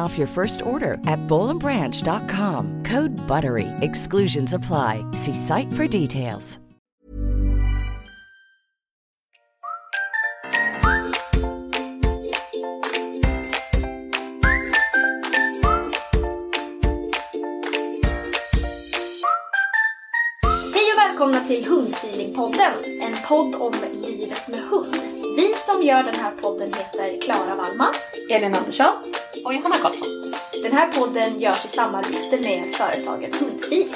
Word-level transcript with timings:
off 0.00 0.16
your 0.16 0.26
first 0.26 0.62
order 0.62 0.94
at 1.06 1.20
bowlandbranch.com. 1.28 2.84
Code 2.84 3.12
BUTTERY. 3.28 3.68
Exclusions 3.80 4.54
apply. 4.54 5.04
See 5.12 5.34
site 5.34 5.70
for 5.74 5.86
details. 5.86 6.58
Hej 20.74 20.92
och 20.92 20.98
välkomna 20.98 21.40
till 21.40 21.66
Hundfeelingpodden, 21.66 22.72
en 23.02 23.16
podd 23.28 23.54
om 23.54 23.72
livet 23.92 24.48
med 24.48 24.60
hund. 24.60 24.96
Vi 25.36 25.54
som 25.54 25.82
gör 25.82 26.02
den 26.02 26.14
här 26.14 26.30
podden 26.30 26.68
heter 26.72 27.20
Klara 27.20 27.54
Wallman 27.54 27.94
Elin 28.30 28.54
Andersson. 28.54 29.21
Och 29.44 29.54
Johanna 29.54 29.76
Karlsson. 29.82 30.08
Den 30.62 30.72
här 30.72 30.92
podden 30.92 31.40
görs 31.40 31.64
i 31.64 31.68
samarbete 31.68 32.36
med 32.44 32.74
företaget 32.74 33.40
Hundfeeling. 33.40 33.94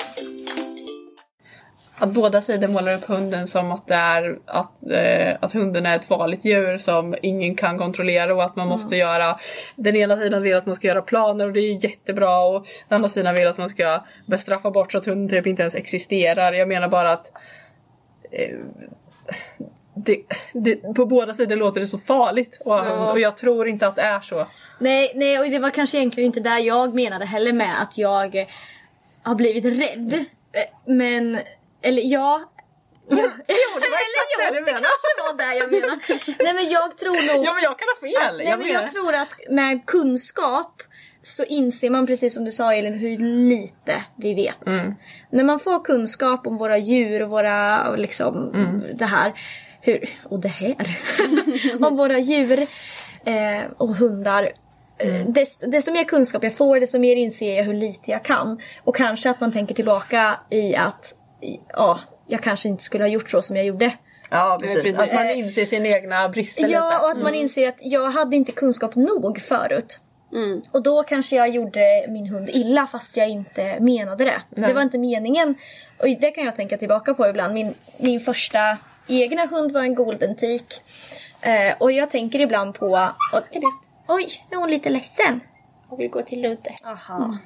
Att 1.99 2.11
båda 2.13 2.41
sidor 2.41 2.69
målar 2.69 2.95
upp 2.95 3.05
hunden 3.05 3.47
som 3.47 3.73
att, 3.73 3.87
det 3.87 3.95
är, 3.95 4.39
att, 4.47 4.91
eh, 4.91 5.37
att 5.41 5.53
hunden 5.53 5.87
är 5.87 5.97
ett 5.97 6.05
farligt 6.05 6.45
djur 6.45 6.79
som 6.79 7.17
ingen 7.23 7.55
kan 7.55 7.79
kontrollera 7.79 8.35
och 8.35 8.45
att 8.45 8.57
man 8.57 8.69
måste 8.69 8.97
göra 8.97 9.39
Den 9.77 9.97
ena 9.97 10.17
sidan 10.17 10.43
vill 10.43 10.57
att 10.57 10.67
man 10.67 10.75
ska 10.75 10.87
göra 10.87 11.03
planer 11.03 11.47
och 11.47 11.53
det 11.53 11.61
är 11.61 11.85
jättebra 11.85 12.41
och 12.41 12.67
den 12.89 12.97
andra 12.97 13.09
sidan 13.09 13.35
vill 13.35 13.47
att 13.47 13.59
man 13.59 13.69
ska 13.69 14.05
bestraffa 14.27 14.71
bort 14.71 14.93
så 14.93 14.99
att 14.99 15.07
hunden 15.07 15.29
typ 15.29 15.47
inte 15.47 15.63
ens 15.63 15.75
existerar. 15.75 16.53
Jag 16.53 16.69
menar 16.69 16.89
bara 16.89 17.13
att 17.13 17.31
eh, 18.31 18.59
det, 19.97 20.23
det, 20.53 20.95
på 20.95 21.07
båda 21.07 21.35
sidor 21.35 21.57
låter 21.57 21.81
det 21.81 21.87
så 21.87 21.99
farligt 21.99 22.59
och, 22.65 22.75
Ja. 22.75 23.13
och 23.13 23.21
jag 23.21 23.37
tror 23.37 23.69
inte 23.69 23.87
att 23.87 23.97
det 23.97 24.03
är 24.03 24.21
så. 24.21 24.47
Nej, 24.79 25.13
nej, 25.15 25.39
och 25.39 25.51
det 25.51 25.59
var 25.59 25.71
kanske 25.71 25.97
egentligen 25.99 26.27
inte 26.27 26.41
där 26.41 26.59
jag 26.59 26.95
menade 26.95 27.25
heller 27.27 27.53
med 27.53 27.83
att 27.83 27.99
jag 27.99 28.35
eh, 28.37 28.47
har 29.23 29.35
blivit 29.35 29.65
rädd. 29.65 30.13
Eh, 30.53 30.63
Men, 30.95 31.39
eller 31.83 32.03
ja. 32.03 32.43
ja. 33.09 33.17
Jo, 33.49 33.81
det 33.81 33.89
var 33.91 33.99
exakt 33.99 34.33
det 34.39 34.51
du 34.51 34.55
det 34.55 34.61
menade. 34.61 34.87
kanske 34.87 35.23
var 35.27 35.37
det 35.37 35.59
jag 35.59 35.71
menade. 35.73 35.99
Nej 36.45 36.55
men 36.55 36.69
jag 36.69 36.97
tror 36.99 37.35
nog... 37.37 37.47
Ja 37.47 37.53
men 37.55 37.63
jag 37.63 37.79
kan 37.79 37.89
ha 37.89 38.01
fel. 38.29 38.37
Nej, 38.37 38.47
jag 38.47 38.59
men 38.59 38.69
jag 38.69 38.93
tror 38.93 39.15
att 39.15 39.35
med 39.51 39.87
kunskap 39.87 40.83
så 41.23 41.45
inser 41.45 41.91
man 41.91 42.07
precis 42.07 42.35
som 42.35 42.45
du 42.45 42.51
sa 42.53 42.75
Elin 42.75 42.95
hur 42.95 43.19
lite 43.49 44.05
vi 44.17 44.35
vet. 44.35 44.67
Mm. 44.67 44.95
När 45.31 45.45
man 45.45 45.61
får 45.61 45.85
kunskap 45.85 46.47
om 46.47 46.57
våra 46.57 46.79
djur 46.79 47.23
och 47.23 47.29
våra 47.31 47.91
liksom 47.97 48.51
Mm. 48.55 48.83
det 48.95 49.05
här. 49.07 49.33
Hur, 49.87 50.11
och 50.25 50.41
det 50.41 50.49
här. 50.49 50.75
om 51.87 51.97
våra 51.97 52.19
djur 52.19 52.61
eh, 53.25 53.71
och 53.79 53.97
hundar. 53.97 54.53
Mm. 54.99 55.17
Eh, 55.21 55.27
desto, 55.29 55.71
desto 55.71 55.93
mer 55.93 56.05
kunskap 56.05 56.45
jag 56.45 56.55
får 56.55 56.81
desto 56.81 56.99
mer 56.99 57.17
inser 57.17 57.57
jag 57.57 57.65
hur 57.65 57.75
lite 57.75 58.11
jag 58.11 58.25
kan. 58.25 58.61
Och 58.85 58.97
kanske 58.97 59.31
att 59.31 59.41
man 59.41 59.53
tänker 59.53 59.75
tillbaka 59.75 60.41
i 60.51 60.77
att 60.77 61.15
i- 61.43 61.61
ja, 61.69 62.01
jag 62.27 62.43
kanske 62.43 62.69
inte 62.69 62.83
skulle 62.85 63.05
ha 63.05 63.09
gjort 63.09 63.31
så 63.31 63.43
som 63.43 63.57
jag 63.57 63.65
gjorde. 63.65 63.97
Ja 64.31 64.59
precis. 64.61 64.83
precis. 64.83 64.99
Att 64.99 65.15
man 65.15 65.31
inser 65.31 65.65
sina 65.65 65.89
egna 65.89 66.29
brister 66.29 66.63
lite. 66.63 66.75
Ja, 66.75 67.01
och 67.01 67.11
att 67.11 67.23
man 67.23 67.35
inser 67.35 67.69
att 67.69 67.79
jag 67.81 68.11
hade 68.11 68.37
inte 68.37 68.53
kunskap 68.53 68.95
nog 68.97 69.41
förut. 69.41 70.01
Och 70.73 70.83
då 70.83 71.03
kanske 71.03 71.37
jag 71.37 71.49
gjorde 71.49 72.07
min 72.09 72.27
hund 72.27 72.49
illa 72.53 72.87
fast 72.87 73.17
jag 73.17 73.29
inte 73.29 73.81
menade 73.81 74.25
det. 74.25 74.43
Det 74.51 74.73
var 74.73 74.83
inte 74.83 74.99
meningen. 74.99 75.55
Och 75.99 76.07
det 76.21 76.31
kan 76.31 76.45
jag 76.45 76.57
tänka 76.57 76.77
tillbaka 76.77 77.15
på 77.15 77.29
ibland. 77.29 77.55
Min, 77.55 77.75
min 77.99 78.21
första 78.21 78.79
egna 79.07 79.47
hund 79.47 79.73
var 79.73 79.81
en 79.81 79.95
golden 79.95 80.37
teak. 80.37 80.83
Eh, 81.41 81.75
och 81.79 81.93
jag 81.93 82.11
tänker 82.11 82.41
ibland 82.41 82.75
på... 82.75 82.87
Och, 83.33 83.43
oj, 84.07 84.45
nu 84.51 84.57
är 84.57 84.61
hon 84.61 84.71
lite 84.71 84.91
ledsen. 84.91 85.41
Och 85.89 86.01
vi 86.01 86.09
går 86.09 86.23
till 86.23 86.43
Ludde. 86.43 86.75
Aha. 86.85 87.39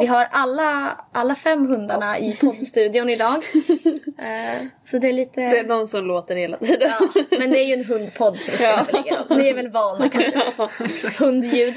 Vi 0.00 0.06
har 0.06 0.28
alla, 0.30 1.00
alla 1.12 1.34
fem 1.34 1.66
hundarna 1.66 2.18
i 2.18 2.36
poddstudion 2.40 3.10
idag. 3.10 3.42
Eh, 4.18 4.62
så 4.84 4.98
det 4.98 5.08
är 5.08 5.12
lite... 5.12 5.40
Det 5.40 5.58
är 5.58 5.68
de 5.68 5.86
som 5.88 6.04
låter 6.06 6.36
hela 6.36 6.56
tiden. 6.56 6.90
Ja, 7.00 7.22
men 7.38 7.50
det 7.50 7.58
är 7.58 7.64
ju 7.64 7.72
en 7.74 7.84
hundpodd 7.84 8.38
så 8.38 8.50
det 8.50 8.86
väl 8.92 9.02
ingen 9.06 9.14
roll. 9.28 9.38
Ni 9.38 9.48
är 9.48 9.54
väl 9.54 9.68
vana 9.70 10.08
kanske? 10.12 10.40
Hundljud. 11.24 11.74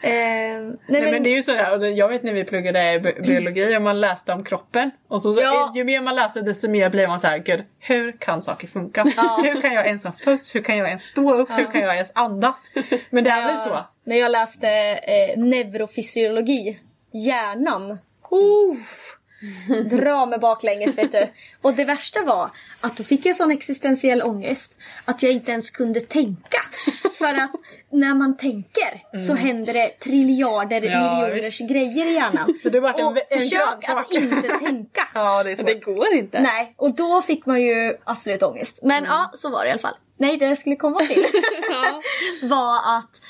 Eh, 0.00 0.10
nej, 0.10 0.60
Nej, 0.86 1.02
men, 1.02 1.10
men 1.10 1.22
det 1.22 1.28
är 1.28 1.34
ju 1.34 1.42
sådär, 1.42 1.86
jag 1.86 2.08
vet 2.08 2.22
när 2.22 2.32
vi 2.32 2.44
pluggade 2.44 3.00
bi- 3.00 3.20
biologi 3.26 3.76
och 3.76 3.82
man 3.82 4.00
läste 4.00 4.32
om 4.32 4.44
kroppen. 4.44 4.90
Och 5.08 5.22
så, 5.22 5.32
så 5.32 5.40
Ja. 5.40 5.72
ju 5.74 5.84
mer 5.84 6.00
man 6.00 6.14
läser 6.14 6.42
desto 6.42 6.68
mer 6.70 6.90
blir 6.90 7.06
man 7.08 7.20
så 7.20 7.26
här, 7.28 7.38
gud 7.38 7.62
hur 7.80 8.12
kan 8.12 8.42
saker 8.42 8.66
funka? 8.66 9.02
Hur 9.44 9.60
kan 9.60 9.74
jag 9.74 9.86
ens 9.86 10.04
ha 10.04 10.12
fötts? 10.12 10.54
Hur 10.54 10.62
kan 10.62 10.76
jag 10.76 10.88
ens 10.88 11.04
stå 11.04 11.34
upp? 11.34 11.48
Hur 11.50 11.64
kan 11.72 11.80
jag 11.80 11.94
ens 11.94 12.12
andas? 12.14 12.70
Men 13.10 13.24
det 13.24 13.30
är 13.30 13.46
väl 13.46 13.56
så? 13.56 13.84
När 14.04 14.16
jag 14.16 14.32
läste 14.32 14.68
eh, 14.68 15.38
neurofysiologi, 15.38 16.78
hjärnan. 17.12 17.98
Uff, 18.30 19.16
dra 19.90 20.26
mig 20.26 20.38
baklänges 20.38 20.98
vet 20.98 21.12
du. 21.12 21.28
Och 21.62 21.74
det 21.74 21.84
värsta 21.84 22.22
var 22.24 22.50
att 22.80 22.96
då 22.96 23.04
fick 23.04 23.26
jag 23.26 23.36
sån 23.36 23.50
existentiell 23.50 24.22
ångest 24.22 24.78
att 25.04 25.22
jag 25.22 25.32
inte 25.32 25.50
ens 25.52 25.70
kunde 25.70 26.00
tänka. 26.00 26.58
För 27.18 27.34
att 27.34 27.50
när 27.90 28.14
man 28.14 28.36
tänker 28.36 29.18
så 29.28 29.34
händer 29.34 29.72
det 29.72 29.88
triljarder 29.88 30.76
Mm. 30.82 30.92
Ja, 30.92 31.20
miljoners 31.26 31.60
visst. 31.60 31.70
grejer 31.70 32.06
i 32.06 32.14
hjärnan. 32.14 32.58
Det 32.72 32.80
vart 32.80 32.98
en- 32.98 33.06
och 33.06 33.16
en 33.30 33.40
försök 33.40 33.88
att 33.88 34.12
inte 34.12 34.48
tänka. 34.58 35.08
Ja, 35.14 35.42
det 35.42 35.54
det 35.54 35.74
går 35.74 36.12
inte. 36.12 36.40
Nej, 36.42 36.74
och 36.76 36.94
då 36.94 37.22
fick 37.22 37.46
man 37.46 37.62
ju 37.62 37.96
absolut 38.04 38.42
ångest. 38.42 38.80
Men 38.82 39.04
ja, 39.04 39.30
så 39.34 39.50
var 39.50 39.62
det 39.62 39.68
i 39.68 39.70
alla 39.70 39.80
fall. 39.80 39.94
Nej, 40.16 40.36
det 40.36 40.44
jag 40.44 40.58
skulle 40.58 40.76
komma 40.76 40.98
till 40.98 41.26
var 42.42 42.76
att 42.98 43.20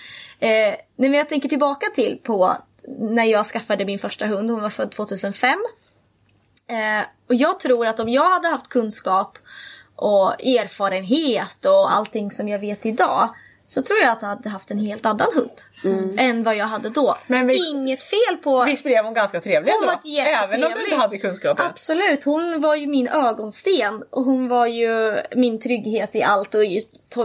eh, 0.41 0.75
men 0.97 1.15
jag 1.15 1.29
tänker 1.29 1.49
tillbaka 1.49 1.87
till 1.95 2.19
på 2.23 2.57
när 2.87 3.25
jag 3.25 3.47
skaffade 3.47 3.85
min 3.85 3.99
första 3.99 4.27
hund. 4.27 4.51
Hon 4.51 4.63
var 4.63 4.71
född 4.71 4.91
2005. 4.91 5.59
Eh, 6.67 7.07
och 7.29 7.35
jag 7.35 7.61
tror 7.61 7.87
att 7.87 8.01
om 8.01 8.09
jag 8.09 8.31
hade 8.31 8.49
haft 8.49 8.69
kunskap 8.69 9.39
och 9.97 10.45
erfarenhet 10.45 11.67
och 11.67 11.93
allting 11.93 12.31
som 12.31 12.49
jag 12.49 12.59
vet 12.59 12.87
idag 12.87 13.35
så 13.75 13.83
tror 13.83 13.99
jag 13.99 14.11
att 14.13 14.23
jag 14.23 14.29
hade 14.29 14.49
haft 14.49 14.71
en 14.71 14.79
helt 14.79 15.07
annan 15.07 15.29
hund 15.35 16.19
än 16.19 16.43
vad 16.43 16.57
jag 16.57 16.67
hade 16.67 16.89
då. 16.89 17.17
Men 17.27 17.47
visst- 17.47 17.69
Inget 17.71 18.03
fel 18.03 18.37
på... 18.43 18.65
Visst 18.65 18.85
blev 18.85 19.05
hon 19.05 19.15
ganska 19.15 19.41
trevlig 19.41 19.73
Hon 19.73 19.87
jättetrevlig. 19.87 20.35
Även 20.45 20.65
om 20.65 20.73
du 20.75 20.85
inte 20.85 20.97
hade 20.97 21.19
kunskapen? 21.19 21.67
Absolut, 21.67 22.25
hon 22.25 22.61
var 22.61 22.77
ju 22.77 22.87
min 22.87 23.09
ögonsten 23.09 24.03
och 24.11 24.25
hon 24.25 24.49
var 24.49 24.67
ju 24.67 25.17
min 25.37 25.61
trygghet 25.61 26.17
i 26.17 26.23
allt 26.23 26.55
och 26.55 26.65
i 26.65 26.81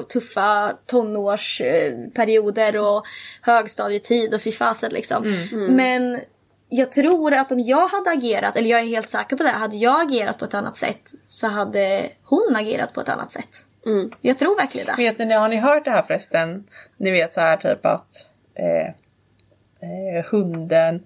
tuffa 0.10 0.74
tonårsperioder 0.86 2.78
och 2.78 3.06
högstadietid 3.42 4.34
och 4.34 4.42
fy 4.42 4.52
fasen 4.52 4.90
liksom. 4.94 5.48
Men 5.70 6.20
jag 6.70 6.92
tror 6.92 7.34
att 7.34 7.52
om 7.52 7.60
jag 7.60 7.88
hade 7.88 8.10
agerat, 8.10 8.56
eller 8.56 8.70
jag 8.70 8.80
är 8.80 8.86
helt 8.86 9.10
säker 9.10 9.36
på 9.36 9.44
det, 9.44 9.50
hade 9.50 9.76
jag 9.78 10.02
agerat 10.02 10.40
på 10.40 10.46
ett 10.46 10.54
annat 10.54 10.78
sätt 10.78 11.02
så 11.28 11.48
hade 11.48 12.10
hon 12.24 12.56
agerat 12.56 12.94
på 12.94 13.02
ett 13.02 13.10
annat 13.10 13.32
sätt. 13.32 13.50
Mm. 13.88 14.12
Jag 14.22 14.40
tror 14.40 14.56
verkligen 14.56 14.88
det. 14.88 14.96
Vet 14.98 15.18
ni, 15.18 15.34
har 15.34 15.50
ni 15.50 15.58
hört 15.58 15.86
det 15.86 15.92
här 15.92 16.02
förresten? 16.02 16.64
Ni 16.98 17.12
vet 17.12 17.34
så 17.34 17.42
här 17.42 17.58
typ 17.58 17.86
att 17.86 18.30
eh, 18.56 18.88
eh, 18.88 20.26
hunden 20.32 21.04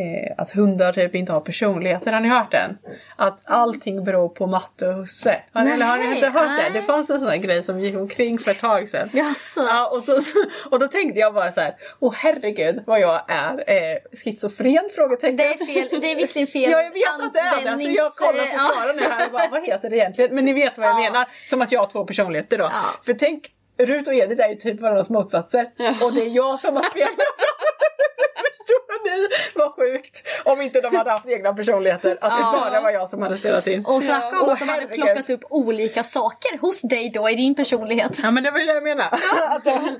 eh, 0.00 0.34
att 0.38 0.50
hundar 0.50 0.92
typ 0.92 1.14
inte 1.14 1.32
har 1.32 1.40
personligheter. 1.40 2.12
Har 2.12 2.20
ni 2.20 2.28
hört 2.28 2.50
den? 2.50 2.78
Att 3.16 3.40
allting 3.44 4.04
beror 4.04 4.28
på 4.28 4.46
matte 4.46 4.88
och 4.88 4.94
husse. 4.94 5.42
Har 5.52 5.64
ni, 5.64 5.70
eller 5.70 5.86
har 5.86 5.96
ni 5.96 6.14
inte 6.14 6.28
hört 6.28 6.46
nej. 6.46 6.70
det? 6.72 6.80
Det 6.80 6.86
fanns 6.86 7.10
en 7.10 7.18
sån 7.20 7.28
här 7.28 7.36
grej 7.36 7.62
som 7.62 7.80
gick 7.80 7.96
omkring 7.96 8.38
för 8.38 8.50
ett 8.50 8.60
tag 8.60 8.88
sedan. 8.88 9.10
Jaså? 9.12 9.60
Ja, 9.60 9.88
och, 9.88 10.02
så, 10.02 10.18
och 10.70 10.78
då 10.78 10.88
tänkte 10.88 11.20
jag 11.20 11.34
bara 11.34 11.52
så 11.52 11.60
här, 11.60 11.74
åh 12.00 12.14
herregud 12.16 12.82
vad 12.86 13.00
jag 13.00 13.24
är 13.28 13.64
eh, 13.66 13.98
schizofren? 14.24 14.88
Frågetecken. 14.96 15.36
Det 15.36 15.44
är 15.46 15.66
fel, 15.66 16.00
det 16.00 16.10
är 16.10 16.16
visserligen 16.16 16.46
fel 16.46 16.70
Ja, 16.70 16.82
jag 16.82 16.90
vet 16.90 17.26
att 17.26 17.32
det 17.32 17.40
är 17.40 17.76
det. 17.76 17.82
Så 17.84 17.90
jag 17.90 18.12
kollar 18.12 18.46
på. 18.46 18.72
Klara 18.72 18.92
nu 18.92 19.02
här 19.02 19.26
och 19.26 19.32
bara, 19.32 19.48
vad 19.48 19.66
heter 19.66 19.90
det 19.90 19.96
egentligen? 19.96 20.34
Men 20.34 20.44
ni 20.44 20.52
vet 20.52 20.78
vad 20.78 20.86
jag 20.86 20.94
Ja. 21.00 21.10
menar. 21.10 21.28
Som 21.50 21.62
att 21.62 21.72
jag 21.72 21.80
har 21.80 21.86
två 21.86 22.04
personligheter 22.04 22.58
då. 22.58 22.64
Ja. 22.64 22.82
För 23.06 23.14
tänk, 23.14 23.50
Rut 23.78 24.08
och 24.08 24.14
Edith 24.14 24.44
är 24.44 24.48
ju 24.48 24.54
typ 24.56 24.80
varandras 24.80 25.08
motsatser. 25.10 25.66
Och 26.04 26.12
det 26.12 26.20
är 26.20 26.36
jag 26.36 26.58
som 26.60 26.76
har 26.76 26.82
spelat 26.82 27.10
Förstår 28.66 29.04
ni 29.10 29.28
vad 29.54 29.72
sjukt? 29.74 30.26
Om 30.44 30.60
inte 30.62 30.80
de 30.80 30.96
hade 30.96 31.10
haft 31.10 31.28
egna 31.28 31.52
personligheter. 31.54 32.18
Att 32.20 32.32
Ja. 32.40 32.52
det 32.52 32.70
bara 32.70 32.80
var 32.80 32.90
jag 32.90 33.08
som 33.08 33.22
hade 33.22 33.36
spelat 33.36 33.66
in. 33.66 33.84
Och 33.86 34.02
snacka 34.02 34.26
om 34.40 34.46
Åh, 34.48 34.52
att 34.52 34.58
de 34.58 34.68
hade 34.68 34.80
herregud. 34.82 35.04
plockat 35.04 35.30
upp 35.30 35.44
olika 35.50 36.02
saker 36.02 36.58
hos 36.58 36.80
dig 36.82 37.10
då 37.14 37.30
i 37.30 37.34
din 37.34 37.54
personlighet. 37.54 38.12
Ja 38.22 38.30
men 38.30 38.42
det 38.42 38.50
var 38.50 38.58
det 38.58 38.64
jag 38.64 38.82
menar. 38.82 39.08
Att 39.48 39.64
de, 39.64 39.98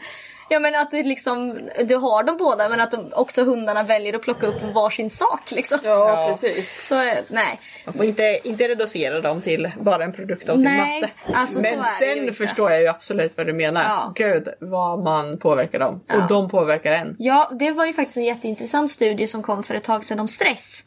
Ja 0.49 0.61
men 0.61 0.75
att 0.75 0.91
du 0.91 1.03
liksom, 1.03 1.59
du 1.85 1.97
har 1.97 2.23
dem 2.23 2.37
båda 2.37 2.69
men 2.69 2.81
att 2.81 2.91
de, 2.91 3.13
också 3.13 3.45
hundarna 3.45 3.83
väljer 3.83 4.15
att 4.15 4.23
plocka 4.23 4.47
upp 4.47 4.63
varsin 4.75 5.11
sak 5.11 5.51
liksom. 5.51 5.79
Ja, 5.85 5.91
Ja. 6.23 6.29
precis. 6.29 6.87
Så 6.89 6.95
eh, 7.03 7.15
nej. 7.29 7.61
Man 7.87 7.95
får 7.95 8.05
inte, 8.05 8.39
inte 8.45 8.69
reducera 8.69 9.21
dem 9.21 9.41
till 9.41 9.71
bara 9.81 10.05
en 10.05 10.13
produkt 10.13 10.49
av 10.49 10.55
sin 10.57 10.65
Nej, 10.65 11.01
matte. 11.01 11.13
alltså 11.35 11.55
så 11.55 11.61
Men 11.61 11.85
sen 11.85 12.35
förstår 12.35 12.71
jag 12.71 12.81
ju 12.81 12.89
absolut 12.89 13.37
vad 13.37 13.47
du 13.47 13.53
menar. 13.53 13.85
Ja. 13.85 14.13
Gud 14.15 14.49
vad 14.61 14.99
man 15.03 15.39
påverkar 15.39 15.79
dem. 15.79 16.01
Ja. 16.07 16.17
Och 16.23 16.29
de 16.29 16.49
påverkar 16.49 16.93
en. 16.93 17.17
Ja, 17.19 17.51
det 17.59 17.71
var 17.71 17.87
ju 17.87 17.93
faktiskt 17.93 18.17
en 18.17 18.25
jätteintressant 18.25 18.91
studie 18.91 19.27
som 19.27 19.43
kom 19.43 19.63
för 19.63 19.75
ett 19.75 19.85
tag 19.85 20.05
sedan 20.05 20.21
om 20.21 20.29
stress. 20.29 20.81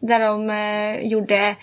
Där 0.00 0.20
de 0.20 0.50
eh, 0.50 1.06
gjorde, 1.06 1.56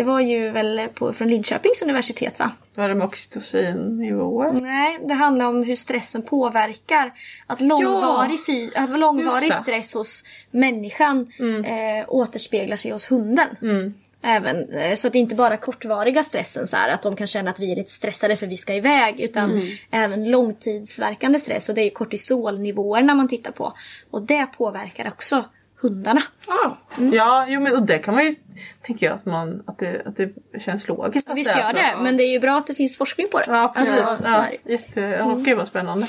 det 0.00 0.04
var 0.04 0.20
ju 0.20 0.50
väl 0.50 0.88
på, 0.94 1.12
från 1.12 1.28
Linköpings 1.28 1.82
universitet 1.82 2.38
va? 2.38 2.52
Vad 2.74 2.84
är 2.84 2.88
det 2.88 2.94
med 2.94 3.06
oxytocinnivåer? 3.06 4.52
Nej, 4.52 4.98
det 5.08 5.14
handlar 5.14 5.46
om 5.46 5.62
hur 5.62 5.74
stressen 5.74 6.22
påverkar. 6.22 7.12
Att 7.46 7.60
långvarig, 7.60 8.46
fy, 8.46 8.70
att 8.74 8.98
långvarig 8.98 9.54
stress 9.54 9.94
hos 9.94 10.22
människan 10.50 11.32
eh, 11.64 12.04
återspeglar 12.08 12.76
sig 12.76 12.90
hos 12.90 13.10
hunden. 13.10 13.48
Även, 14.22 14.72
eh, 14.72 14.94
så 14.94 15.06
att 15.06 15.12
det 15.12 15.18
inte 15.18 15.34
bara 15.34 15.56
kortvariga 15.56 16.24
stressen 16.24 16.66
så 16.66 16.76
här, 16.76 16.92
att 16.92 17.02
de 17.02 17.16
kan 17.16 17.26
känna 17.26 17.50
att 17.50 17.60
vi 17.60 17.72
är 17.72 17.76
lite 17.76 17.94
stressade 17.94 18.36
för 18.36 18.46
vi 18.46 18.56
ska 18.56 18.74
iväg. 18.74 19.20
Utan 19.20 19.62
även 19.90 20.30
långtidsverkande 20.30 21.40
stress 21.40 21.68
och 21.68 21.74
det 21.74 21.82
är 21.82 21.90
kortisolnivåerna 21.90 23.14
man 23.14 23.28
tittar 23.28 23.52
på. 23.52 23.72
Och 24.10 24.22
det 24.22 24.46
påverkar 24.46 25.08
också 25.08 25.44
hundarna. 25.80 26.22
Ja, 26.46 26.78
ja 27.12 27.46
jo, 27.48 27.60
men 27.60 27.74
och 27.76 27.82
det 27.82 27.98
kan 27.98 28.14
man 28.14 28.24
ju 28.24 28.34
tänker 28.82 29.06
jag 29.06 29.14
att, 29.14 29.26
man, 29.26 29.62
att, 29.66 29.78
det, 29.78 30.02
att 30.06 30.16
det 30.16 30.32
känns 30.64 30.88
logiskt. 30.88 31.30
Att 31.30 31.36
Visst 31.36 31.50
det 31.54 31.58
gör 31.58 31.66
så. 31.66 31.72
det, 31.72 31.94
men 32.02 32.16
det 32.16 32.22
är 32.22 32.32
ju 32.32 32.40
bra 32.40 32.58
att 32.58 32.66
det 32.66 32.74
finns 32.74 32.98
forskning 32.98 33.28
på 33.32 33.38
det. 33.38 33.44
Ja, 33.48 33.72
precis. 33.76 34.00
Alltså, 34.00 34.22
så 34.22 34.28
ja, 34.28 34.46
är 34.46 34.56
det. 34.64 34.72
jätte, 34.72 35.00
ja, 35.00 35.34
Gud 35.44 35.56
vad 35.56 35.68
spännande. 35.68 36.06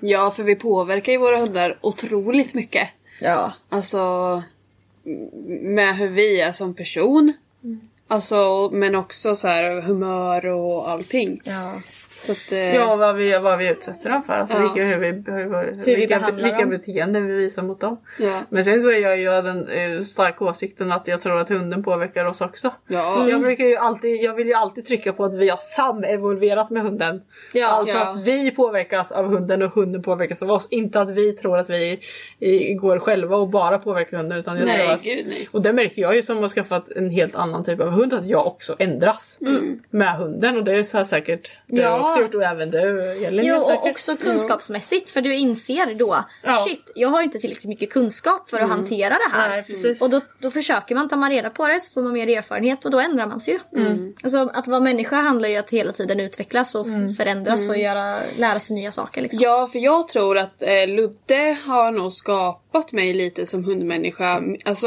Ja, 0.00 0.30
för 0.30 0.42
vi 0.42 0.54
påverkar 0.54 1.12
ju 1.12 1.18
våra 1.18 1.36
hundar 1.36 1.78
otroligt 1.80 2.54
mycket. 2.54 2.88
Ja. 3.20 3.52
Alltså 3.68 4.42
med 5.60 5.96
hur 5.96 6.08
vi 6.08 6.40
är 6.40 6.52
som 6.52 6.74
person. 6.74 7.32
Alltså, 8.08 8.70
men 8.72 8.94
också 8.94 9.36
så 9.36 9.48
här 9.48 9.80
humör 9.80 10.46
och 10.46 10.90
allting. 10.90 11.40
ja. 11.44 11.80
Att, 12.28 12.52
eh, 12.52 12.74
Ja, 12.74 12.96
vad 12.96 13.16
vi, 13.16 13.38
vad 13.38 13.58
vi 13.58 13.68
utsätter 13.70 14.10
dem 14.10 14.22
för. 14.22 14.32
Alltså, 14.32 14.56
Ja. 14.56 14.62
vilka, 14.62 14.84
hur 14.84 14.96
vi, 14.98 15.06
hur, 15.32 15.84
vi 15.84 15.94
vilka, 15.94 16.18
behandlar 16.18 16.44
vilka 16.44 16.58
dem. 16.60 16.70
beteenden 16.70 17.26
vi 17.26 17.34
visar 17.34 17.62
mot 17.62 17.80
dem. 17.80 18.00
ja. 18.18 18.40
Men 18.48 18.64
sen 18.64 18.82
så 18.82 18.90
är 18.90 18.98
jag 19.00 19.18
ju 19.18 19.24
den 19.24 19.68
eh, 19.68 20.02
starka 20.02 20.44
åsikten 20.44 20.92
att 20.92 21.08
jag 21.08 21.20
tror 21.20 21.40
att 21.40 21.48
hunden 21.48 21.82
påverkar 21.82 22.24
oss 22.24 22.40
också. 22.40 22.72
Ja. 22.86 23.28
Jag, 23.28 23.40
brukar 23.40 23.64
ju 23.64 23.76
alltid, 23.76 24.16
jag 24.22 24.34
vill 24.34 24.46
ju 24.46 24.54
alltid 24.54 24.86
trycka 24.86 25.12
på 25.12 25.24
att 25.24 25.34
vi 25.34 25.48
har 25.48 25.56
samevolverat 25.56 26.70
med 26.70 26.82
hunden. 26.82 27.22
Ja. 27.52 27.66
alltså 27.68 27.98
att 27.98 28.22
vi 28.24 28.50
påverkas 28.50 29.12
av 29.12 29.26
hunden 29.26 29.62
och 29.62 29.74
hunden 29.74 30.02
påverkas 30.02 30.42
av 30.42 30.50
oss. 30.50 30.68
Inte 30.70 31.00
att 31.00 31.10
vi 31.10 31.32
tror 31.32 31.58
att 31.58 31.70
vi 31.70 32.00
i, 32.38 32.74
går 32.74 32.98
själva 32.98 33.36
och 33.36 33.48
bara 33.48 33.78
påverkar 33.78 34.16
hunden. 34.16 34.38
Utan 34.38 34.56
jag 34.58 34.68
tror 34.68 34.78
Nej, 34.78 34.94
att, 34.94 35.02
gud 35.02 35.26
nej. 35.28 35.48
och 35.52 35.62
det 35.62 35.72
märker 35.72 36.02
jag 36.02 36.16
ju 36.16 36.22
som 36.22 36.38
har 36.38 36.48
skaffat 36.48 36.90
en 36.90 37.10
helt 37.10 37.34
annan 37.36 37.64
typ 37.64 37.80
av 37.80 37.88
hund 37.90 38.12
att 38.14 38.26
jag 38.26 38.46
också 38.46 38.76
ändras 38.78 39.38
med 39.90 40.16
hunden. 40.16 40.56
Och 40.56 40.64
det 40.64 40.72
är 40.72 40.82
så 40.82 41.04
säkert 41.04 41.56
du 41.66 41.80
Ja. 41.80 42.11
Gjort 42.20 42.34
och 42.34 42.42
även 42.42 42.70
du 42.70 43.10
Elin 43.26 43.44
Jo, 43.46 43.56
och 43.56 43.86
också 43.86 44.16
kunskapsmässigt 44.16 45.10
för 45.10 45.20
du 45.22 45.36
inser 45.36 45.94
då 45.94 46.24
Ja. 46.42 46.64
shit, 46.68 46.92
jag 46.94 47.08
har 47.08 47.22
inte 47.22 47.38
tillräckligt 47.38 47.68
mycket 47.68 47.90
kunskap 47.90 48.50
för 48.50 48.60
att 48.60 48.68
hantera 48.68 49.08
det 49.14 49.30
här. 49.36 49.64
Nej. 49.68 49.96
Och 50.00 50.10
då, 50.10 50.20
då 50.38 50.50
försöker 50.50 50.94
man 50.94 51.08
ta 51.08 51.16
man 51.16 51.30
reda 51.30 51.50
på 51.50 51.68
det 51.68 51.80
så 51.80 51.92
får 51.92 52.02
man 52.02 52.12
mer 52.12 52.28
erfarenhet 52.38 52.84
och 52.84 52.90
då 52.90 53.00
ändrar 53.00 53.26
man 53.26 53.40
sig 53.40 53.54
ju. 53.54 53.60
Alltså 54.22 54.38
att 54.54 54.66
vara 54.66 54.80
människa 54.80 55.16
handlar 55.16 55.48
ju 55.48 55.56
att 55.56 55.70
hela 55.70 55.92
tiden 55.92 56.20
utvecklas 56.20 56.74
och 56.74 56.86
f- 56.86 57.16
förändras 57.16 57.68
och 57.68 57.76
göra, 57.78 58.20
lära 58.36 58.58
sig 58.60 58.76
nya 58.76 58.92
saker. 58.92 59.22
Liksom. 59.22 59.38
Ja, 59.42 59.68
för 59.72 59.78
jag 59.78 60.08
tror 60.08 60.38
att 60.38 60.62
eh, 60.62 60.88
Ludde 60.88 61.56
har 61.66 61.90
nog 61.90 62.12
skapat 62.12 62.92
mig 62.92 63.14
lite 63.14 63.46
som 63.46 63.64
hundmänniska. 63.64 64.42
Alltså, 64.64 64.86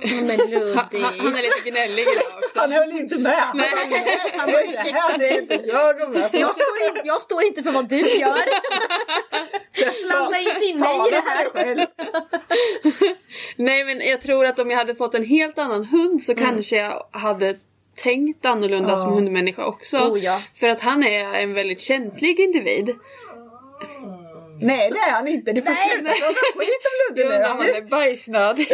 han, 0.00 0.26
Men 0.26 0.38
han, 0.40 0.50
Ludde. 0.50 0.80
han 1.00 1.26
är 1.26 1.42
lite 1.42 1.70
gnällig 1.70 2.02
idag 2.02 2.24
också. 2.42 2.58
Han 2.58 2.72
höll 2.72 2.90
inte 3.00 3.18
med! 3.18 3.32
Han 3.42 3.56
Nej. 3.56 3.70
bara, 3.74 3.84
"Nej, 3.90 4.18
Han 4.36 4.52
var 4.52 4.60
inte 4.60 4.78
här, 4.78 5.18
det 5.18 5.28
är 5.28 5.40
inte 5.40 5.54
jag 5.54 5.98
de 5.98 6.10
med 6.12 6.30
på." 6.32 6.38
Jag 6.38 6.54
står, 6.54 6.82
in, 6.88 7.00
jag 7.04 7.20
står 7.20 7.42
inte 7.44 7.62
för 7.62 7.72
vad 7.72 7.88
du 7.88 7.98
gör. 7.98 8.38
Blanda 10.06 10.38
inte 10.38 10.64
in 10.64 10.78
mig 10.80 11.08
i 11.08 11.10
det 11.10 11.20
här. 11.26 11.50
Själv. 11.50 11.86
Nej, 13.56 13.84
men 13.84 14.00
jag 14.00 14.20
tror 14.20 14.44
att 14.46 14.58
om 14.58 14.70
jag 14.70 14.78
hade 14.78 14.94
fått 14.94 15.14
en 15.14 15.24
helt 15.24 15.58
annan 15.58 15.84
hund 15.84 16.22
så 16.22 16.34
kanske 16.34 16.76
jag 16.76 17.06
hade 17.10 17.56
tänkt 17.96 18.46
annorlunda 18.46 18.98
som 18.98 19.12
hundmänniska 19.12 19.66
också. 19.66 19.98
Oh, 19.98 20.18
ja. 20.18 20.40
För 20.54 20.68
att 20.68 20.82
han 20.82 21.04
är 21.04 21.34
en 21.38 21.54
väldigt 21.54 21.80
känslig 21.80 22.40
individ. 22.40 22.94
Nej 24.60 24.90
det 24.90 24.98
är 24.98 25.10
han 25.10 25.28
inte, 25.28 25.52
du 25.52 25.62
får 25.62 25.70
Nej, 25.70 25.90
sluta 25.90 26.10
prata 26.10 26.40
skit 26.58 26.82
om 26.88 26.92
Jag 26.98 27.16
Ludde 27.16 27.34
undrar 27.34 27.50
om 27.50 27.58
han 27.58 27.68
är 27.68 27.82
bajsnödig. 27.82 28.68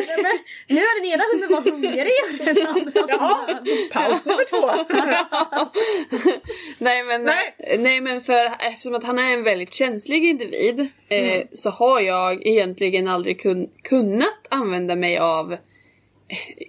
Nu 0.69 0.81
har 0.81 1.01
den 1.01 1.11
ena 1.13 1.25
hunden 1.33 1.53
varit 1.53 1.71
hungrig 1.73 2.13
och 2.41 2.55
den 2.55 2.67
andra 2.67 3.05
Jaha, 3.09 3.47
paus 3.93 4.27
nummer 4.27 4.45
två. 4.51 4.85
nej, 6.79 7.05
men, 7.05 7.23
Nej. 7.23 7.55
nej. 7.79 8.01
men 8.01 8.21
för 8.21 8.47
eftersom 8.61 8.95
att 8.95 9.05
han 9.05 9.19
är 9.19 9.35
en 9.35 9.43
väldigt 9.43 9.75
känslig 9.75 10.25
individ 10.25 10.81
eh, 11.09 11.35
Mm. 11.35 11.47
så 11.53 11.71
har 11.71 12.01
jag 12.01 12.47
egentligen 12.47 13.09
aldrig 13.09 13.41
kun, 13.41 13.71
kunnat 13.83 14.47
använda 14.49 14.97
mig 14.97 15.19
av 15.19 15.53
eh, 15.53 15.59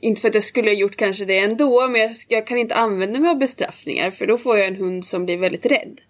inte 0.01 0.21
för 0.21 0.27
att 0.27 0.33
jag 0.33 0.43
skulle 0.43 0.69
ha 0.69 0.75
gjort 0.75 0.95
kanske 0.95 1.25
det 1.25 1.39
ändå, 1.39 1.87
men 1.87 2.01
jag, 2.01 2.11
jag 2.29 2.47
kan 2.47 2.57
inte 2.57 2.75
använda 2.75 3.19
mig 3.19 3.29
av 3.29 3.37
bestraffningar 3.37 4.11
för 4.11 4.27
då 4.27 4.37
får 4.37 4.57
jag 4.57 4.67
en 4.67 4.75
hund 4.75 5.05
som 5.05 5.25
blir 5.25 5.37
väldigt 5.37 5.65
rädd. 5.65 6.01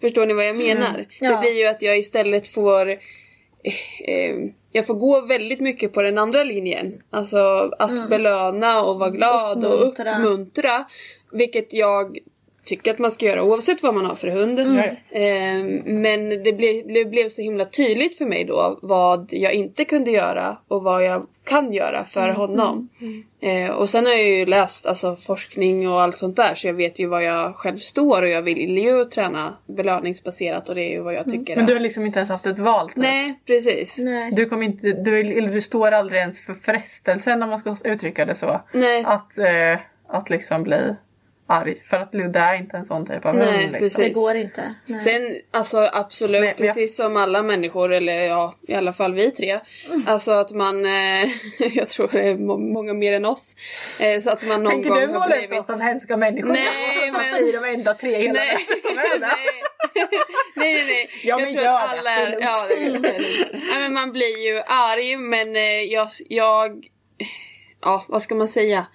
Förstår 0.00 0.26
ni 0.26 0.34
vad 0.34 0.46
jag 0.46 0.56
menar? 0.56 0.94
Mm. 0.94 1.06
Ja. 1.20 1.30
Det 1.30 1.38
blir 1.40 1.58
ju 1.60 1.66
att 1.66 1.82
jag 1.82 1.98
istället 1.98 2.48
får 2.48 2.88
eh, 2.90 2.96
eh, 4.04 4.36
jag 4.72 4.86
får 4.86 4.94
gå 4.94 5.20
väldigt 5.20 5.60
mycket 5.60 5.92
på 5.92 6.02
den 6.02 6.18
andra 6.18 6.44
linjen. 6.44 7.02
Alltså 7.10 7.36
att 7.78 8.08
belöna 8.10 8.84
och 8.84 8.98
vara 8.98 9.10
glad 9.10 9.64
och 9.64 9.72
Mm. 9.72 9.88
Uppmuntra. 9.88 10.18
uppmuntra. 10.18 10.84
Vilket 11.32 11.72
jag 11.74 12.18
tycker 12.66 12.90
att 12.90 12.98
man 12.98 13.10
ska 13.10 13.26
göra 13.26 13.42
oavsett 13.42 13.82
vad 13.82 13.94
man 13.94 14.06
har 14.06 14.14
för 14.14 14.28
hund. 14.28 14.60
Mm. 14.60 14.78
Eh, 15.10 15.82
men 15.84 16.28
det 16.28 16.52
blev, 16.52 16.86
det 16.86 17.04
blev 17.04 17.28
så 17.28 17.42
himla 17.42 17.64
tydligt 17.64 18.18
för 18.18 18.26
mig 18.26 18.44
då 18.44 18.78
vad 18.82 19.28
jag 19.32 19.52
inte 19.54 19.84
kunde 19.84 20.10
göra 20.10 20.58
och 20.68 20.82
vad 20.82 21.04
jag 21.04 21.26
kan 21.44 21.72
göra 21.72 22.04
för 22.04 22.24
Mm. 22.24 22.36
honom. 22.36 22.88
Eh, 23.40 23.70
och 23.70 23.90
sen 23.90 24.06
har 24.06 24.12
jag 24.12 24.22
ju 24.28 24.46
läst 24.46 24.86
alltså, 24.86 25.16
forskning 25.16 25.88
och 25.88 26.00
allt 26.02 26.18
sånt 26.18 26.36
där 26.36 26.54
så 26.54 26.66
jag 26.66 26.74
vet 26.74 26.98
ju 27.00 27.06
var 27.06 27.20
jag 27.20 27.54
själv 27.56 27.76
står 27.76 28.22
och 28.22 28.28
jag 28.28 28.42
vill 28.42 28.78
ju 28.78 29.04
träna 29.04 29.56
belöningsbaserat 29.66 30.68
och 30.68 30.74
det 30.74 30.82
är 30.82 30.90
ju 30.90 31.00
vad 31.00 31.14
jag 31.14 31.28
tycker 31.30 31.56
Men 31.56 31.66
du 31.66 31.72
har 31.72 31.80
liksom 31.80 32.06
inte 32.06 32.18
ens 32.18 32.30
haft 32.30 32.46
ett 32.46 32.58
val 32.58 32.88
typ. 32.88 32.96
Nej, 32.96 33.40
precis. 33.46 33.98
Nej. 33.98 34.32
Du, 34.32 34.46
kommer 34.46 34.66
inte, 34.66 34.86
du, 34.92 35.40
du 35.40 35.60
står 35.60 35.92
aldrig 35.92 36.20
ens 36.20 36.40
för 36.46 36.54
frestelsen 36.54 37.42
om 37.42 37.48
man 37.50 37.58
ska 37.58 37.76
uttrycka 37.84 38.24
det 38.24 38.34
så. 38.34 38.60
Nej. 38.72 39.04
Att, 39.06 39.38
eh, 39.38 39.80
att 40.08 40.30
liksom 40.30 40.62
bli 40.62 40.94
arg. 41.48 41.82
För 41.84 41.96
att 41.96 42.14
Ludde 42.14 42.38
är 42.38 42.54
inte 42.56 42.76
en 42.76 42.84
sån 42.84 43.06
typ 43.06 43.24
av 43.26 43.34
Nej, 43.34 43.46
hund. 43.46 43.58
Liksom. 43.60 43.78
precis. 43.80 43.96
Det 44.04 44.10
går 44.20 44.34
inte. 44.36 44.74
Nej. 44.86 45.00
Sen 45.00 45.34
alltså 45.50 45.90
absolut, 45.92 46.40
Men- 46.40 46.48
jag- 46.48 46.56
precis 46.56 46.96
som 46.96 47.16
alla 47.16 47.42
människor, 47.42 47.92
eller 47.92 48.12
ja 48.24 48.54
i 48.68 48.74
alla 48.74 48.92
fall 48.92 49.14
vi 49.14 49.30
tre. 49.30 49.58
Alltså 50.06 50.30
att 50.30 50.50
man, 50.50 50.86
eh, 50.86 51.24
jag 51.74 51.88
tror 51.88 52.08
det 52.12 52.28
är 52.28 52.36
må- 52.38 52.58
många 52.58 52.92
mer 52.94 53.12
än 53.12 53.24
oss. 53.24 53.54
Eh, 54.00 54.22
så 54.22 54.30
att 54.30 54.42
man 54.46 54.62
någon 54.62 54.72
Tänker 54.72 54.90
gång 54.90 55.00
du 55.00 55.06
måla 55.06 55.36
ut 55.36 55.48
blivit... 55.48 55.60
oss 55.60 55.66
som 55.66 55.80
hemska 55.80 56.16
människor? 56.16 56.48
Nej, 56.52 57.10
men- 57.12 57.44
Vi 57.44 57.48
är 57.54 57.60
de 57.60 57.68
enda 57.74 57.94
tre 57.94 58.18
hela 58.18 58.32
Nej, 58.32 58.56
nej. 59.20 59.30
nej, 60.56 60.84
nej. 60.86 61.10
Ja, 61.22 61.28
jag 61.28 61.40
men 61.42 61.54
tror 61.54 61.64
gör 61.64 61.74
att 61.74 61.90
alla 61.90 62.10
Det 62.10 62.16
är. 62.16 62.38
Ja, 62.40 62.64
det 62.68 62.74
är, 62.74 62.98
det 62.98 63.08
är. 63.08 63.48
Nej, 63.52 63.80
men 63.80 63.94
man 63.94 64.12
blir 64.12 64.46
ju 64.46 64.60
arg 64.66 65.16
men 65.16 65.56
eh, 65.56 65.62
jag, 65.62 66.08
jag... 66.28 66.84
Ja, 67.82 68.04
vad 68.08 68.22
ska 68.22 68.34
man 68.34 68.48
säga? 68.48 68.86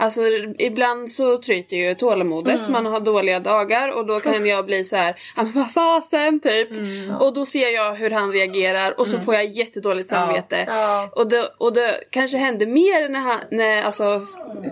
Alltså 0.00 0.20
ibland 0.58 1.10
så 1.10 1.36
tryter 1.36 1.76
ju 1.76 1.94
tålamodet, 1.94 2.58
Mm. 2.58 2.72
man 2.72 2.86
har 2.86 3.00
dåliga 3.00 3.40
dagar 3.40 3.88
och 3.98 4.06
då 4.06 4.20
kan 4.20 4.46
jag 4.46 4.66
bli 4.66 4.84
så 4.84 4.96
här, 4.96 5.14
ja 5.36 5.42
men 5.42 5.52
vad 5.52 5.72
fasen 5.72 6.40
typ. 6.40 6.70
Mm. 6.70 7.16
Och 7.16 7.34
då 7.34 7.46
ser 7.46 7.68
jag 7.74 7.94
hur 7.94 8.10
han 8.10 8.32
reagerar 8.32 9.00
och 9.00 9.06
så 9.06 9.18
får 9.20 9.34
jag 9.34 9.44
jättedåligt 9.44 10.10
samvete. 10.10 10.64
Ja. 10.68 11.08
Och, 11.16 11.28
det, 11.28 11.48
och 11.58 11.74
det 11.74 12.00
kanske 12.10 12.38
hände 12.38 12.66
mer 12.66 13.08
när 13.08 13.20
han, 13.20 13.38
när, 13.50 13.82
alltså 13.82 14.26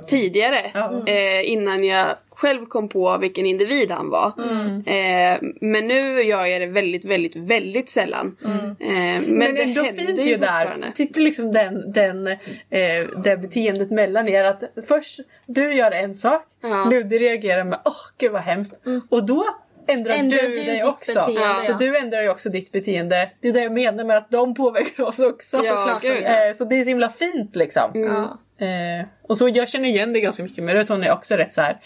tidigare. 0.06 0.70
Ja. 0.74 1.06
Eh, 1.06 1.50
innan 1.52 1.84
jag 1.84 2.06
själv 2.36 2.66
kom 2.66 2.88
på 2.88 3.18
vilken 3.18 3.46
individ 3.46 3.90
han 3.90 4.10
var. 4.10 4.32
Mm. 4.38 4.76
Eh, 4.86 5.48
men 5.60 5.86
nu 5.86 6.22
gör 6.22 6.44
jag 6.44 6.60
det 6.60 6.66
väldigt, 6.66 7.04
väldigt, 7.04 7.36
väldigt 7.36 7.88
sällan. 7.90 8.36
Eh, 8.44 8.50
men, 8.50 8.76
Mm. 9.24 9.38
Men, 9.38 9.54
det 9.54 9.62
ändå 9.62 9.82
händer 9.82 10.04
fint 10.04 10.20
ju 10.26 10.36
där. 10.36 10.46
fortfarande. 10.46 10.86
Sitter 10.94 11.20
liksom 11.20 11.52
den, 11.52 11.92
den, 11.92 12.26
eh, 12.26 13.06
det 13.24 13.36
beteendet 13.36 13.90
mellan 13.90 14.28
er. 14.28 14.44
Att 14.44 14.62
först 14.88 15.20
du 15.46 15.74
gör 15.74 15.90
en 15.90 16.14
sak, 16.14 16.42
Ja. 16.62 16.88
Ludde 16.90 17.18
reagerar 17.18 17.64
med 17.64 17.80
åh 17.84 17.92
gud 18.18 18.32
vad 18.32 18.42
hemskt. 18.42 18.82
Och 19.08 19.26
då 19.26 19.44
ändrar, 19.88 20.14
Ändrar 20.14 20.38
du, 20.38 20.48
du 20.48 20.64
dig 20.64 20.84
också. 20.84 21.12
beteende, 21.14 21.40
Ja. 21.40 21.62
Så 21.66 21.72
du 21.72 21.96
ändrar 21.98 22.22
ju 22.22 22.28
också 22.28 22.48
ditt 22.48 22.72
beteende. 22.72 23.30
Det 23.40 23.48
är 23.48 23.52
det 23.52 23.60
jag 23.62 23.72
menar 23.72 24.04
med 24.04 24.16
att 24.16 24.30
de 24.30 24.54
påverkar 24.54 25.06
oss 25.06 25.18
också. 25.18 25.56
Ja, 25.56 25.62
såklart 25.62 26.02
gud. 26.02 26.24
Eh, 26.24 26.52
så 26.58 26.64
det 26.64 26.76
är 26.76 26.82
så 26.82 26.88
himla 26.88 27.08
fint 27.08 27.56
liksom. 27.56 27.90
Ja. 27.94 28.38
Eh, 28.66 29.06
och 29.22 29.38
så 29.38 29.48
jag 29.48 29.68
känner 29.68 29.88
igen 29.88 30.12
det 30.12 30.20
ganska 30.20 30.42
mycket 30.42 30.64
men 30.64 30.76
det 30.76 30.88
hon 30.88 31.02
är 31.04 31.12
också 31.12 31.34
rätt 31.34 31.52
så 31.52 31.60
här. 31.60 31.76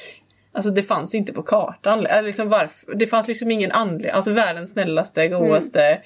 Alltså 0.52 0.70
det 0.70 0.82
fanns 0.82 1.14
inte 1.14 1.32
på 1.32 1.42
kartan. 1.42 2.06
Liksom 2.24 2.48
varför, 2.48 2.94
det 2.94 3.06
fanns 3.06 3.28
liksom 3.28 3.50
ingen 3.50 3.72
anledning. 3.72 4.10
Alltså 4.10 4.32
världens 4.32 4.72
snällaste, 4.72 5.28
godaste. 5.28 6.00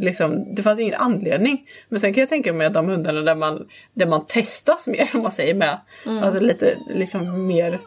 Liksom, 0.00 0.54
det 0.54 0.62
fanns 0.62 0.80
ingen 0.80 0.94
anledning. 0.94 1.68
Men 1.88 2.00
sen 2.00 2.14
kan 2.14 2.20
jag 2.20 2.28
tänka 2.28 2.52
mig 2.52 2.66
att 2.66 2.74
de 2.74 2.88
hundarna 2.88 3.20
där 3.20 3.34
man, 3.34 3.68
där 3.92 4.06
man 4.06 4.26
testas 4.26 4.86
mer 4.86 5.10
om 5.14 5.22
man 5.22 5.32
säger 5.32 5.54
med. 5.54 5.80
Alltså 6.06 6.40
lite 6.40 6.78
liksom 6.88 7.46
mer... 7.46 7.80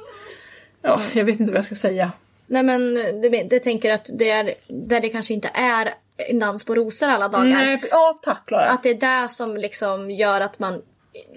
Ja, 0.82 1.02
jag 1.14 1.26
vet 1.26 1.40
inte 1.40 1.52
vad 1.52 1.58
jag 1.58 1.66
ska 1.66 1.76
säga. 1.76 2.12
Nej 2.48 2.64
men 2.64 2.94
du, 2.94 3.44
du 3.50 3.60
tänker 3.60 3.94
att 3.94 4.10
det 4.14 4.30
är 4.30 4.54
där 4.68 5.02
det 5.02 5.10
kanske 5.10 5.34
inte 5.34 5.50
är 5.54 5.94
en 6.18 6.40
dans 6.40 6.66
på 6.66 6.76
rosor 6.76 7.08
alla 7.08 7.28
dagar. 7.28 7.46
Nej, 7.46 7.84
ja 7.92 8.20
tack 8.24 8.46
Klara. 8.46 8.66
Att 8.66 8.84
det 8.84 8.90
är 8.90 9.24
det 9.24 9.30
som 9.30 9.58
liksom 9.58 10.12
gör 10.12 10.42
att 10.42 10.60
man 10.60 10.82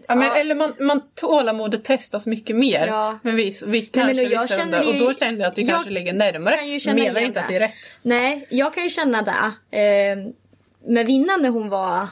Ja, 0.08 0.14
men, 0.14 0.26
Ja. 0.26 0.36
Eller 0.36 0.54
man, 0.54 0.74
man 0.80 1.00
tålamodet 1.14 1.84
testas 1.84 2.26
mycket 2.26 2.56
mer. 2.56 2.86
Ja. 2.86 3.18
Men 3.22 3.36
vi, 3.36 3.52
vi 3.66 3.80
men 3.80 4.04
kanske 4.04 4.24
och 4.26 4.32
jag 4.32 4.42
vissa 4.42 4.56
känner 4.56 4.82
ju- 4.82 4.88
och 4.88 4.98
då 4.98 5.14
kände 5.18 5.40
jag 5.40 5.48
att 5.48 5.54
det 5.56 5.62
jag 5.62 5.70
kanske 5.70 5.90
ligger 5.90 6.12
närmare. 6.12 6.56
kan 6.56 6.68
ju 6.68 6.78
känna 6.78 7.02
Menar 7.02 7.20
inte 7.20 7.40
att 7.40 7.48
det. 7.48 7.52
det 7.52 7.64
är 7.64 7.68
rätt. 7.68 7.74
Nej, 8.02 8.46
jag 8.50 8.74
kan 8.74 8.82
ju 8.84 8.90
känna 8.90 9.22
det. 9.22 9.78
Eh, 9.78 10.16
med 10.90 11.06
Vinnan 11.06 11.42
när 11.42 11.48
hon 11.48 11.68
var 11.68 12.08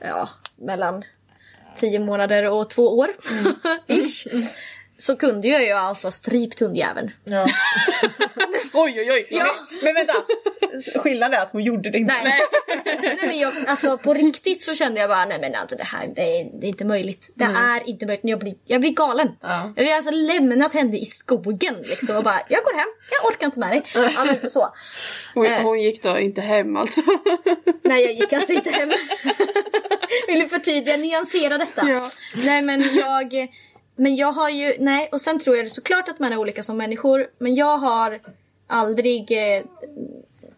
ja, 0.00 0.28
mellan 0.56 1.02
10 1.76 1.98
månader 1.98 2.50
och 2.50 2.70
två 2.70 2.98
år. 2.98 3.08
Ish. 3.86 4.26
Så 5.00 5.16
kunde 5.16 5.48
jag 5.48 5.64
ju 5.64 5.72
alltså 5.72 6.10
strypt 6.10 6.60
hundjäveln. 6.60 7.10
Ja. 7.24 7.46
Oj 8.72 8.94
oj 9.00 9.10
oj! 9.12 9.26
Ja. 9.30 9.46
Men 9.82 9.94
vänta! 9.94 10.12
Skillnaden 11.02 11.38
är 11.38 11.42
att 11.42 11.52
hon 11.52 11.62
gjorde 11.62 11.90
det 11.90 11.98
inte. 11.98 12.14
Nej. 12.24 12.40
nej 13.02 13.18
men 13.26 13.38
jag, 13.38 13.52
alltså 13.66 13.98
på 13.98 14.14
riktigt 14.14 14.64
så 14.64 14.74
kände 14.74 15.00
jag 15.00 15.10
bara 15.10 15.24
nej 15.24 15.38
men 15.40 15.54
alltså 15.54 15.76
det 15.76 15.84
här 15.84 16.06
det 16.16 16.20
är, 16.22 16.60
det 16.60 16.66
är 16.66 16.68
inte 16.68 16.84
möjligt. 16.84 17.32
Det 17.34 17.44
är 17.44 17.88
inte 17.88 18.06
möjligt. 18.06 18.24
Jag 18.24 18.38
blir, 18.38 18.54
jag 18.64 18.80
blir 18.80 18.90
galen. 18.90 19.28
Ja. 19.40 19.72
Jag 19.76 19.84
vill 19.84 19.92
alltså 19.92 20.10
lämnat 20.10 20.72
henne 20.74 20.96
i 20.98 21.04
skogen 21.04 21.76
liksom 21.82 22.16
och 22.16 22.24
bara 22.24 22.40
jag 22.48 22.64
går 22.64 22.76
hem. 22.78 22.88
Jag 23.10 23.30
orkar 23.32 23.46
inte 23.46 23.58
med 23.58 23.70
dig. 23.70 23.82
Ja 23.94 24.24
men 24.40 24.50
så. 24.50 24.74
Hon, 25.34 25.46
Eh. 25.46 25.62
hon 25.62 25.80
gick 25.80 26.02
då 26.02 26.18
inte 26.18 26.40
hem 26.40 26.76
alltså. 26.76 27.00
Nej 27.82 28.02
jag 28.04 28.12
gick 28.12 28.32
alltså 28.32 28.52
inte 28.52 28.70
hem. 28.70 28.92
Vill 30.26 30.48
förtydliga, 30.48 30.96
nyansera 30.96 31.58
detta. 31.58 31.88
Ja. 31.88 32.10
Nej 32.44 32.62
men 32.62 32.96
jag, 32.96 33.48
men 34.00 34.16
jag 34.16 34.32
har 34.32 34.50
ju, 34.50 34.76
nej 34.78 35.08
och 35.12 35.20
sen 35.20 35.38
tror 35.38 35.56
jag 35.56 35.70
såklart 35.70 36.08
att 36.08 36.18
man 36.18 36.32
är 36.32 36.36
olika 36.36 36.62
som 36.62 36.76
människor 36.76 37.26
men 37.38 37.54
jag 37.54 37.78
har 37.78 38.20
aldrig 38.66 39.32
eh, 39.32 39.62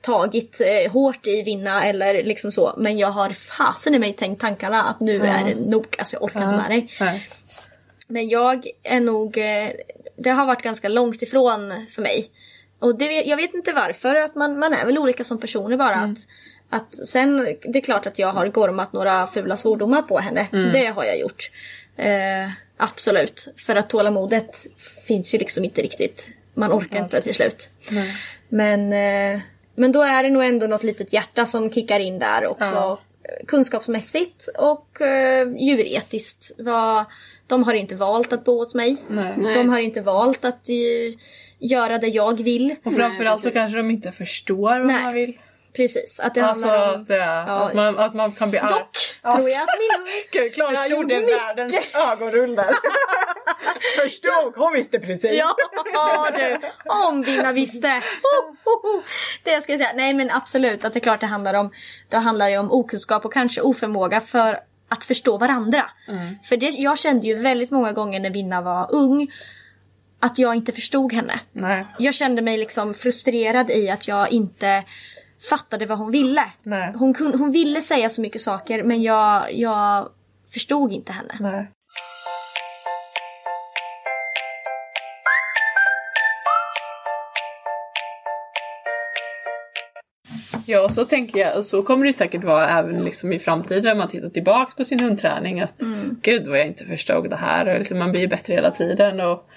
tagit 0.00 0.61
eh, 0.61 0.92
hårt 0.92 1.26
i 1.26 1.42
vinna 1.42 1.84
eller 1.84 2.25
liksom 2.25 2.52
så 2.52 2.75
men 2.76 2.99
jag 2.99 3.08
har 3.08 3.30
fasen 3.30 3.94
i 3.94 3.99
mig 3.99 4.12
tänkt 4.12 4.40
tankarna 4.40 4.82
att 4.82 5.00
nu 5.00 5.22
är 5.22 5.44
det 5.44 5.54
nog, 5.54 5.96
alltså 5.99 6.16
jag 6.16 6.22
orkar 6.22 6.42
inte 6.42 6.56
med 6.56 6.70
dig. 6.70 6.92
Nej. 7.00 7.28
Men 8.06 8.28
jag 8.28 8.66
är 8.82 9.00
nog, 9.00 9.38
eh, 9.38 9.68
det 10.16 10.30
har 10.30 10.46
varit 10.46 10.62
ganska 10.62 10.88
långt 10.88 11.22
ifrån 11.22 11.87
för 11.90 12.02
mig. 12.02 12.30
Och 12.78 12.99
det, 12.99 13.04
jag 13.04 13.37
vet 13.37 13.54
inte 13.54 13.72
varför, 13.72 14.14
att 14.14 14.34
man, 14.34 14.58
man 14.58 14.72
är 14.72 14.87
väl 14.87 14.99
olika 14.99 15.25
som 15.25 15.40
personer 15.40 15.76
bara. 15.76 15.96
Att, 15.96 16.18
att 16.70 17.08
sen, 17.08 17.37
det 17.62 17.78
är 17.78 17.80
klart 17.80 18.06
att 18.06 18.18
jag 18.18 18.32
har 18.32 18.46
gormat 18.46 18.92
några 18.92 19.26
fula 19.26 19.56
svordomar 19.56 20.02
på 20.02 20.18
henne. 20.18 20.46
Det 20.72 20.87
har 20.87 21.04
jag 21.04 21.18
gjort. 21.18 21.50
Eh, 21.96 22.50
absolut. 22.82 23.48
För 23.56 23.76
att 23.76 23.90
tålamodet 23.90 24.56
finns 25.06 25.34
ju 25.34 25.38
liksom 25.38 25.64
inte 25.64 25.82
riktigt. 25.82 26.26
Man 26.54 26.72
orkar 26.72 26.98
inte 26.98 27.20
till 27.20 27.34
slut. 27.34 27.68
Men, 28.48 28.92
eh, 28.92 29.40
men 29.74 29.92
då 29.92 30.02
är 30.02 30.22
det 30.22 30.30
nog 30.30 30.44
ändå 30.44 30.66
något 30.66 30.82
litet 30.82 31.12
hjärta 31.12 31.46
som 31.46 31.72
kickar 31.72 32.00
in 32.00 32.18
där 32.18 32.46
också. 32.46 32.74
Ja. 32.74 33.00
Kunskapsmässigt 33.46 34.48
och 34.58 35.00
eh, 35.00 35.48
djuretiskt. 35.56 36.52
Vad, 36.58 37.04
de 37.46 37.64
har 37.64 37.74
inte 37.74 37.94
valt 37.94 38.32
att 38.32 38.44
bo 38.44 38.58
hos 38.58 38.74
mig. 38.74 38.96
Nej. 39.08 39.34
Nej. 39.36 39.54
De 39.54 39.68
har 39.68 39.78
inte 39.78 40.00
valt 40.00 40.44
att 40.44 40.68
eh, 40.68 41.18
göra 41.58 41.98
det 41.98 42.08
jag 42.08 42.42
vill. 42.42 42.74
Och 42.84 42.94
framförallt 42.94 43.42
så 43.42 43.50
kanske 43.50 43.76
de 43.76 43.90
inte 43.90 44.12
förstår 44.12 44.78
vad 44.78 44.86
Nej. 44.86 45.02
man 45.02 45.14
vill. 45.14 45.38
Precis, 45.76 46.21
att 46.21 46.35
det 46.35 46.41
Alltså 46.41 46.67
handlar 46.67 46.95
om... 46.95 47.02
att, 47.02 47.11
äh, 47.11 47.49
att, 47.49 47.75
man, 47.75 47.99
att 47.99 48.14
man 48.14 48.33
kan 48.33 48.50
bli 48.50 48.59
arg. 48.59 48.73
Dock 48.73 49.37
tror 49.37 49.50
jag 49.50 49.62
att 49.62 49.69
min 49.79 50.12
Gud, 50.43 50.55
Klara 50.55 50.88
gjorde 50.88 51.14
gjorde 51.14 51.35
världens 51.35 51.75
ögonrull 51.95 52.55
där. 52.55 52.73
Förstod, 54.02 54.57
hon 54.57 54.73
visste 54.73 54.99
precis. 54.99 55.43
Ja 55.95 56.29
du, 56.37 56.59
om 57.07 57.23
Vinna 57.23 57.52
visste! 57.52 57.88
Det 59.43 59.62
ska 59.62 59.73
jag 59.73 59.81
säga. 59.81 59.93
Nej 59.95 60.14
men 60.14 60.31
absolut 60.31 60.85
att 60.85 60.93
det 60.93 60.99
är 60.99 61.00
klart 61.00 61.21
det 61.21 61.26
handlar 61.26 61.55
om, 61.55 61.71
det 62.09 62.17
handlar 62.17 62.49
ju 62.49 62.59
om 62.59 62.73
okunskap 62.73 63.25
och 63.25 63.33
kanske 63.33 63.61
oförmåga 63.61 64.21
för 64.21 64.61
att 64.88 65.05
förstå 65.05 65.38
varandra. 65.38 65.91
För 66.45 66.57
det, 66.57 66.67
jag 66.67 66.99
kände 66.99 67.26
ju 67.26 67.35
väldigt 67.35 67.71
många 67.71 67.93
gånger 67.93 68.21
när 68.21 68.31
Vinna 68.31 68.61
var 68.61 68.95
ung 68.95 69.29
att 70.21 70.38
jag 70.38 70.55
inte 70.55 70.73
förstod 70.73 71.12
henne. 71.12 71.41
Nej. 71.52 71.87
Jag 71.99 72.14
kände 72.14 72.43
mig 72.43 72.59
liksom 72.59 72.95
frustrerad 72.95 73.71
i 73.71 73.91
att 73.91 74.09
jag 74.09 74.31
inte 74.33 74.85
fattade 75.50 75.87
vad 75.87 75.99
hon 75.99 76.11
ville. 76.11 76.44
Nej. 76.62 76.92
Hon, 76.94 77.14
kun, 77.14 77.34
hon 77.38 77.52
ville 77.52 77.80
säga 77.80 78.08
så 78.08 78.20
mycket 78.20 78.40
saker 78.40 78.82
men 78.82 79.02
jag, 79.02 79.52
jag 79.52 80.08
förstod 80.52 80.92
inte 80.92 81.12
henne. 81.12 81.37
Nej. 81.40 81.70
Ja, 90.66 90.84
och 90.84 90.90
så 90.90 91.04
tänker 91.04 91.40
jag, 91.40 91.56
och 91.56 91.64
så 91.64 91.82
kommer 91.82 92.06
det 92.06 92.12
säkert 92.12 92.44
vara 92.44 92.78
även 92.78 93.04
liksom 93.04 93.32
i 93.32 93.38
framtiden 93.38 93.84
när 93.84 93.94
man 93.94 94.08
tittar 94.08 94.28
tillbaka 94.28 94.72
på 94.76 94.84
sin 94.84 95.00
hundträning 95.00 95.61
att 95.61 95.82
gud 96.22 96.49
vad 96.49 96.58
jag 96.58 96.66
inte 96.66 96.84
förstod 96.84 97.30
det 97.30 97.37
här 97.37 97.68
och 97.68 97.78
liksom, 97.78 97.99
man 97.99 98.11
blir 98.11 98.20
ju 98.20 98.28
bättre 98.28 98.54
hela 98.54 98.70
tiden 98.70 99.20
och 99.20 99.49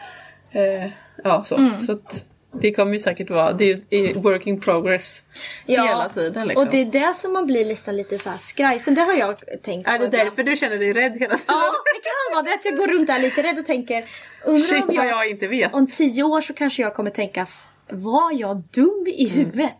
eh, 0.51 0.89
ja 1.23 1.43
så. 1.43 1.69
Så 1.77 1.91
att 1.93 2.25
det 2.61 2.71
kommer 2.71 2.93
ju 2.93 2.99
säkert 2.99 3.29
vara, 3.29 3.53
det 3.53 3.71
är 3.89 4.13
work 4.13 4.47
in 4.47 4.61
progress 4.61 5.21
hela 5.65 6.09
tiden 6.09 6.47
liksom. 6.47 6.65
Och 6.65 6.71
det 6.71 6.81
är 6.81 6.85
det 6.85 7.13
som 7.17 7.33
man 7.33 7.45
blir 7.45 7.65
nästan 7.65 7.97
lite 7.97 8.17
så 8.19 8.29
här 8.29 8.37
skraj. 8.37 8.79
Så 8.79 8.89
det 8.89 9.01
har 9.01 9.13
jag 9.13 9.35
tänkt 9.63 9.87
Är 9.87 9.97
på 9.97 10.03
det 10.03 10.07
ibland. 10.07 10.11
därför 10.27 10.43
du 10.43 10.55
känner 10.55 10.77
dig 10.77 10.93
rädd 10.93 11.11
hela 11.19 11.37
tiden? 11.37 11.39
Ja, 11.47 11.71
det 11.95 12.01
kan 12.01 12.35
vara 12.35 12.43
det 12.43 12.53
att 12.53 12.65
jag 12.65 12.77
går 12.77 12.87
runt 12.87 13.07
där 13.07 13.19
lite 13.19 13.43
rädd 13.43 13.59
och 13.59 13.65
tänker 13.65 14.05
undrar 14.45 14.67
Shit 14.67 14.83
om 14.89 14.95
jag, 14.95 15.07
jag 15.07 15.29
inte 15.29 15.47
vet. 15.47 15.73
om 15.73 15.87
tio 15.87 16.23
år 16.23 16.41
så 16.41 16.53
kanske 16.53 16.81
jag 16.81 16.95
kommer 16.95 17.09
tänka 17.11 17.47
var 17.89 18.39
jag 18.39 18.63
dum 18.71 19.05
i 19.07 19.29
Mm. 19.29 19.37
huvudet? 19.45 19.77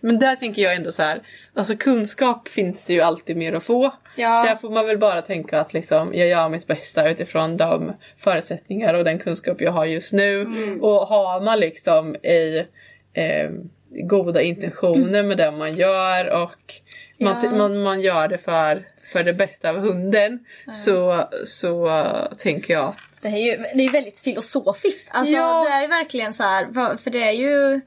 Men 0.00 0.18
där 0.18 0.36
tänker 0.36 0.62
jag 0.62 0.74
ändå 0.74 0.92
så 0.92 1.02
här, 1.02 1.20
alltså 1.54 1.76
kunskap 1.76 2.48
finns 2.48 2.84
det 2.84 2.92
ju 2.92 3.00
alltid 3.00 3.36
mer 3.36 3.52
att 3.52 3.64
få. 3.64 3.94
Ja. 4.16 4.44
Där 4.44 4.56
får 4.56 4.70
man 4.70 4.86
väl 4.86 4.98
bara 4.98 5.22
tänka 5.22 5.60
att 5.60 5.72
liksom, 5.72 6.14
jag 6.14 6.28
gör 6.28 6.48
mitt 6.48 6.66
bästa 6.66 7.08
utifrån 7.10 7.56
de 7.56 7.92
förutsättningar 8.16 8.94
och 8.94 9.04
den 9.04 9.18
kunskap 9.18 9.60
jag 9.60 9.72
har 9.72 9.84
just 9.84 10.12
nu. 10.12 10.42
Mm. 10.42 10.82
Och 10.82 11.06
har 11.06 11.40
man 11.40 11.60
liksom 11.60 12.16
i 12.16 12.64
eh, 13.12 13.50
goda 13.90 14.42
intentioner 14.42 15.22
med 15.22 15.36
det 15.38 15.50
man 15.50 15.74
gör 15.74 16.42
och 16.42 16.74
man, 17.20 17.36
Ja. 17.42 17.50
man, 17.50 17.82
man 17.82 18.00
gör 18.00 18.28
det 18.28 18.38
för, 18.38 18.82
för 19.12 19.24
det 19.24 19.32
bästa 19.34 19.70
av 19.70 19.76
hunden 19.76 20.38
så, 20.72 21.28
så 21.44 21.86
eh, 21.98 22.34
tänker 22.38 22.74
jag 22.74 22.84
att 22.88 23.22
Det 23.22 23.28
är 23.28 23.36
ju 23.38 23.56
det 23.74 23.84
är 23.84 23.92
väldigt 23.92 24.18
filosofiskt. 24.18 25.08
Alltså 25.12 25.34
Ja. 25.36 25.64
det 25.64 25.70
är 25.70 25.82
ju 25.82 25.88
verkligen 25.88 26.34
så 26.34 26.42
här, 26.42 26.96
för 26.96 27.10
det 27.10 27.22
är 27.22 27.32
ju 27.32 27.80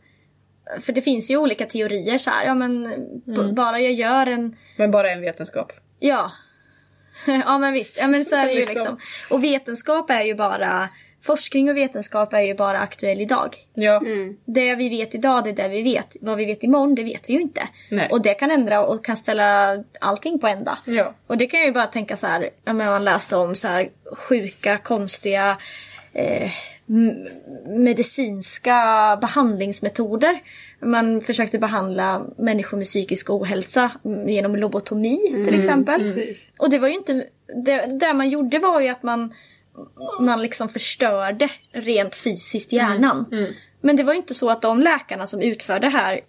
för 0.81 0.93
det 0.93 1.01
finns 1.01 1.31
ju 1.31 1.37
olika 1.37 1.65
teorier 1.65 2.17
så 2.17 2.29
här, 2.29 2.45
ja 2.45 2.53
men 2.55 2.85
Mm. 3.27 3.55
bara 3.55 3.79
jag 3.79 3.93
gör 3.93 4.27
en 4.27 4.55
men 4.77 4.91
bara 4.91 5.11
en 5.11 5.21
vetenskap. 5.21 5.71
Ja. 5.99 6.31
ja 7.45 7.57
men 7.57 7.73
visst, 7.73 7.97
ja 7.99 8.07
men 8.07 8.25
så 8.25 8.35
är 8.35 8.45
det 8.45 8.53
ju 8.53 8.59
Liksom. 8.59 8.75
liksom. 8.77 8.97
Och 9.29 9.43
vetenskap 9.43 10.09
är 10.09 10.23
ju 10.23 10.35
bara 10.35 10.89
forskning 11.21 11.69
och 11.69 11.77
vetenskap 11.77 12.33
är 12.33 12.41
ju 12.41 12.53
bara 12.53 12.79
aktuell 12.79 13.21
idag. 13.21 13.55
Ja. 13.73 14.01
Det 14.45 14.75
vi 14.75 14.89
vet 14.89 15.15
idag, 15.15 15.43
det 15.43 15.49
är 15.49 15.53
det 15.53 15.67
vi 15.67 15.81
vet. 15.81 16.15
Vad 16.21 16.37
vi 16.37 16.45
vet 16.45 16.63
imorgon, 16.63 16.95
det 16.95 17.03
vet 17.03 17.29
vi 17.29 17.33
ju 17.33 17.41
inte. 17.41 17.67
Nej. 17.91 18.07
Och 18.11 18.21
det 18.21 18.33
kan 18.33 18.51
ändra 18.51 18.85
och 18.85 19.05
kan 19.05 19.17
ställa 19.17 19.77
allting 20.01 20.39
på 20.39 20.47
ända. 20.47 20.77
Ja. 20.85 21.13
Och 21.27 21.37
det 21.37 21.47
kan 21.47 21.59
jag 21.59 21.67
ju 21.67 21.73
bara 21.73 21.87
tänka 21.87 22.15
så 22.15 22.27
här, 22.27 22.49
men 22.65 22.77
man 22.77 23.05
läste 23.05 23.35
om 23.35 23.55
så 23.55 23.67
här 23.67 23.89
sjuka, 24.15 24.77
konstiga 24.77 25.57
eh, 26.13 26.51
medicinska 27.65 28.73
behandlingsmetoder. 29.21 30.39
Man 30.79 31.21
försökte 31.21 31.59
behandla 31.59 32.25
människor 32.37 32.77
med 32.77 32.85
psykisk 32.85 33.29
ohälsa 33.29 33.91
mm, 34.05 34.29
genom 34.29 34.55
lobotomi 34.55 35.45
till 35.45 35.59
exempel. 35.59 36.13
Och 36.57 36.69
det 36.69 36.79
var 36.79 36.87
ju 36.87 36.93
inte, 36.93 37.27
det, 37.65 37.85
det 37.99 38.13
man 38.13 38.29
gjorde 38.29 38.59
var 38.59 38.81
ju 38.81 38.87
att 38.87 39.03
man, 39.03 39.33
man 40.19 40.41
liksom 40.41 40.69
förstörde 40.69 41.49
rent 41.71 42.15
fysiskt 42.15 42.71
hjärnan. 42.71 43.25
Men 43.81 43.95
det 43.95 44.03
var 44.03 44.13
inte 44.13 44.33
så 44.35 44.49
att 44.49 44.61
de 44.61 44.79
läkarna 44.81 45.25
som 45.25 45.41
utförde 45.41 45.87
det 45.87 45.97
här 45.97 46.21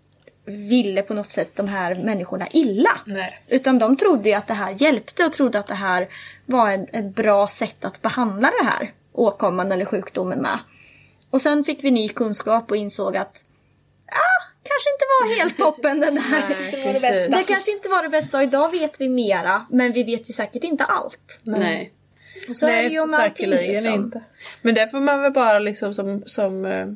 ville 0.44 1.02
på 1.02 1.14
något 1.14 1.30
sätt 1.30 1.56
de 1.56 1.68
här 1.68 1.94
människorna 1.94 2.48
illa. 2.52 2.90
Nej. 3.04 3.40
Utan 3.48 3.78
de 3.78 3.96
trodde 3.96 4.28
ju 4.28 4.34
att 4.34 4.46
det 4.46 4.54
här 4.54 4.74
hjälpte 4.82 5.24
och 5.24 5.32
trodde 5.32 5.58
att 5.58 5.66
det 5.66 5.74
här 5.74 6.08
var 6.46 6.70
en- 6.70 6.86
ett 6.92 7.14
bra 7.14 7.48
sätt 7.48 7.84
att 7.84 8.02
behandla 8.02 8.50
det 8.60 8.66
här 8.66 8.92
åkomman 9.12 9.72
eller 9.72 9.84
sjukdomen 9.84 10.38
med. 10.38 10.58
Och 11.30 11.42
sen 11.42 11.64
fick 11.64 11.84
vi 11.84 11.90
ny 11.90 12.08
kunskap 12.08 12.70
och 12.70 12.76
insåg 12.76 13.16
att 13.16 13.44
ah, 14.06 14.42
kanske 14.62 14.90
inte 14.90 15.04
var 15.20 15.38
helt 15.38 15.56
toppen 15.58 16.00
den 16.00 16.18
här. 16.18 16.48
Nej, 16.72 16.92
det. 17.00 17.28
Det 17.36 17.44
kanske 17.44 17.70
inte 17.72 17.88
var 17.88 18.02
det 18.02 18.08
bästa 18.08 18.36
och 18.38 18.42
idag 18.44 18.70
vet 18.70 19.00
vi 19.00 19.08
mera 19.08 19.66
men 19.70 19.92
vi 19.92 20.02
vet 20.02 20.30
ju 20.30 20.32
säkert 20.32 20.64
inte 20.64 20.84
allt. 20.84 21.40
Nej. 21.42 21.92
Och 22.48 22.56
så 22.56 22.66
är 22.66 22.70
det 22.70 22.82
Nej, 22.82 22.92
ju 22.92 23.00
om 23.00 23.14
allting 23.14 23.50
liksom. 23.50 23.94
inte. 23.94 24.20
Men 24.62 24.74
där 24.74 24.86
får 24.86 25.00
man 25.00 25.22
väl 25.22 25.32
bara 25.32 25.58
liksom 25.58 25.94
som, 25.94 26.22
som 26.26 26.64
eh, 26.64 26.86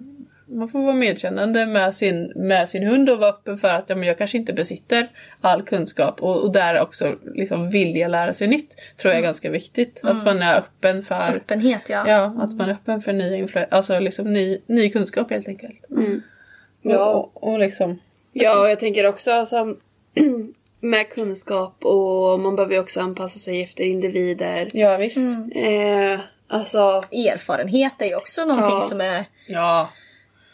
man 0.47 0.69
får 0.69 0.83
vara 0.83 0.95
medkännande 0.95 1.67
med 1.67 1.95
sin, 1.95 2.33
med 2.37 2.69
sin 2.69 2.83
hund 2.87 3.11
och 3.11 3.19
vara 3.19 3.31
öppen 3.31 3.59
för 3.59 3.69
att 3.69 3.85
ja, 3.89 3.97
men 3.97 4.09
jag 4.09 4.19
kanske 4.19 4.39
inte 4.39 4.53
besitter 4.53 5.09
all 5.41 5.63
kunskap 5.63 6.23
och, 6.23 6.43
och 6.43 6.53
där 6.53 6.81
också 6.81 7.17
liksom 7.35 7.71
vilja 7.71 8.09
lära 8.09 8.33
sig 8.33 8.49
nytt 8.49 8.77
tror 8.97 9.13
jag 9.13 9.19
är 9.19 9.25
ganska 9.25 9.51
viktigt. 9.51 10.01
Att 10.03 10.25
man 10.25 10.43
är 10.43 10.55
öppen 10.55 11.05
för 11.05 11.37
Öppenhet 11.37 11.83
ja. 11.89 12.09
Ja, 12.09 12.35
att 12.41 12.53
man 12.55 12.69
är 12.69 12.73
öppen 12.73 13.03
för 13.03 13.13
ny, 13.13 13.45
influ- 13.45 13.67
alltså 13.71 13.99
liksom 13.99 14.33
ny, 14.33 14.59
ny 14.67 14.91
kunskap 14.91 15.31
helt 15.31 15.49
enkelt. 15.49 15.85
Ja. 16.83 17.07
Och, 17.15 17.53
och 17.53 17.59
liksom 17.59 17.99
Ja, 18.33 18.61
och 18.61 18.71
jag 18.71 18.79
tänker 18.79 19.07
också 19.07 19.47
som 19.47 19.77
med 20.85 21.11
kunskap 21.11 21.85
och 21.85 22.41
man 22.41 22.57
behöver 22.57 22.75
ju 22.75 22.81
också 22.81 23.01
anpassa 23.01 23.39
sig 23.39 23.63
efter 23.63 23.85
individer. 23.85 24.71
Ja 24.73 24.97
visst. 24.97 25.17
Eh, 25.55 26.21
alltså, 26.49 26.79
Erfarenhet 27.11 27.93
är 27.99 28.09
ju 28.09 28.17
också 28.17 28.45
någonting 28.45 28.79
Ja. 28.81 28.87
som 28.89 29.01
är, 29.01 29.25
Ja. 29.49 29.91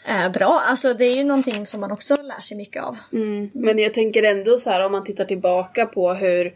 är 0.04 0.28
bra. 0.30 0.62
Alltså 0.66 0.94
det 0.94 1.04
är 1.04 1.14
ju 1.16 1.24
någonting 1.24 1.66
som 1.66 1.80
man 1.80 1.92
också 1.92 2.22
lär 2.22 2.40
sig 2.40 2.56
mycket 2.56 2.82
av. 2.82 2.96
mm, 3.12 3.50
men 3.54 3.78
jag 3.78 3.94
tänker 3.94 4.22
ändå 4.22 4.58
så 4.58 4.70
här 4.70 4.86
om 4.86 4.92
man 4.92 5.04
tittar 5.04 5.24
tillbaka 5.24 5.86
på 5.86 6.12
hur 6.12 6.54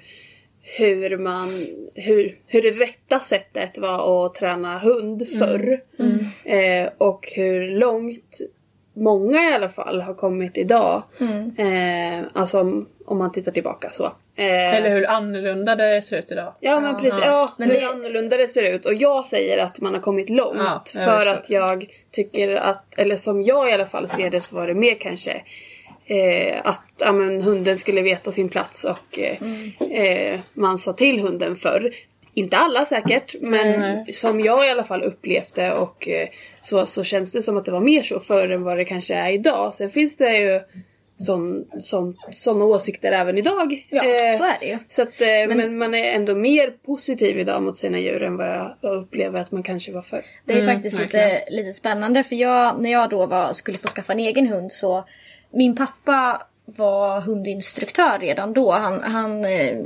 hur 0.79 1.19
man, 1.19 1.49
hur, 1.95 2.39
hur 2.47 2.63
det 2.63 2.71
rätta 2.71 3.19
sättet 3.19 3.79
var 3.79 4.27
att 4.27 4.35
träna 4.35 4.79
hund 4.79 5.29
förr. 5.39 5.81
Eh, 6.45 6.89
och 6.99 7.29
hur 7.37 7.79
långt 7.79 8.39
många 8.97 9.51
i 9.51 9.55
alla 9.55 9.69
fall 9.69 10.01
har 10.01 10.15
kommit 10.15 10.57
idag. 10.59 11.03
Eh, 11.59 12.25
alltså 12.33 12.61
om, 12.61 12.89
om 13.07 13.19
man 13.19 13.33
tittar 13.33 13.53
tillbaka 13.53 13.91
så. 13.91 14.05
Eh, 14.37 14.75
Eller 14.77 14.91
hur 14.91 15.07
annorlunda 15.09 15.75
det 15.77 16.03
ser 16.03 16.17
ut 16.19 16.31
idag. 16.33 16.55
Ja 16.61 16.81
men 16.81 16.97
precis, 16.97 17.21
ja, 17.25 17.53
Men 17.59 17.71
hur 17.71 17.81
det- 17.81 17.89
annorlunda 17.89 18.37
det 18.37 18.49
ser 18.49 18.75
ut. 18.75 18.85
Och 18.87 18.95
jag 18.95 19.27
säger 19.27 19.59
att 19.65 19.81
man 19.81 19.95
har 19.95 20.01
kommit 20.01 20.31
långt. 20.31 20.93
Ja, 20.97 21.05
för 21.05 21.27
att 21.27 21.51
jag 21.51 21.87
tycker 22.11 22.55
att, 22.55 22.85
eller 22.97 23.17
som 23.17 23.43
jag 23.43 23.71
i 23.71 23.73
alla 23.73 23.87
fall 23.87 24.09
ser 24.09 24.31
det 24.31 24.41
så 24.41 24.57
var 24.57 24.67
det 24.67 24.75
mer 24.75 24.95
kanske 25.01 25.43
eh, 26.07 26.61
att 26.65 26.83
ja, 26.99 27.13
men, 27.13 27.43
hunden 27.43 27.79
skulle 27.79 28.03
veta 28.03 28.33
sin 28.33 28.49
plats 28.49 28.85
och 28.85 29.19
eh, 29.19 29.37
eh, 30.03 30.41
man 30.55 30.79
sa 30.79 30.93
till 30.93 31.21
hunden 31.21 31.57
förr. 31.57 31.91
Inte 32.35 32.57
alla 32.57 32.85
säkert, 32.85 33.35
men 33.41 33.81
Nej. 33.81 34.13
som 34.13 34.41
jag 34.41 34.67
i 34.67 34.71
alla 34.71 34.85
fall 34.85 35.03
upplevde 35.03 35.73
och 35.73 36.09
eh, 36.09 36.29
så, 36.63 36.87
så 36.87 37.05
känns 37.05 37.33
det 37.33 37.43
som 37.43 37.57
att 37.57 37.65
det 37.65 37.73
var 37.73 37.81
mer 37.81 38.03
så 38.03 38.21
förr 38.21 38.49
än 38.49 38.63
vad 38.63 38.77
det 38.77 38.85
kanske 38.85 39.15
är 39.15 39.33
idag. 39.33 39.75
Sen 39.75 39.91
finns 39.91 40.17
det 40.17 40.39
ju 40.39 40.61
såna 42.31 42.65
åsikter 42.65 43.13
även 43.13 43.39
idag. 43.39 43.87
Ja, 43.91 44.05
Eh, 44.05 44.39
så 44.39 44.45
är 44.45 44.57
det 44.61 44.67
ju. 44.67 44.79
så 44.87 45.03
att, 45.03 45.21
eh, 45.21 45.57
men, 45.57 45.79
man 45.79 45.95
är 45.95 46.05
ändå 46.05 46.35
mer 46.35 46.71
positiv 46.87 47.39
idag 47.39 47.63
mot 47.63 47.79
sina 47.79 47.99
djur 47.99 48.23
än 48.23 48.37
vad 48.37 48.49
jag 48.81 48.93
upplever 48.93 49.41
att 49.41 49.53
man 49.53 49.63
kanske 49.63 49.93
var 49.93 50.03
förr. 50.03 50.25
Det 50.45 50.53
är 50.53 50.61
Mm, 50.61 50.75
faktiskt 50.77 50.99
lite, 51.01 51.45
lite 51.51 51.73
spännande 51.73 52.25
för 52.25 52.37
jag, 52.37 52.81
när 52.81 52.91
jag 52.93 53.11
då 53.11 53.27
var, 53.27 53.53
skulle 53.53 53.79
få 53.79 53.89
skaffa 53.89 54.13
en 54.13 54.21
egen 54.21 54.47
hund 54.47 54.73
så 54.73 55.05
min 55.51 55.77
pappa 55.77 56.43
var 56.65 57.21
hundinstruktör 57.21 58.19
redan 58.19 58.53
då. 58.53 58.73
Han, 58.73 59.03
han 59.03 59.45
eh, 59.45 59.77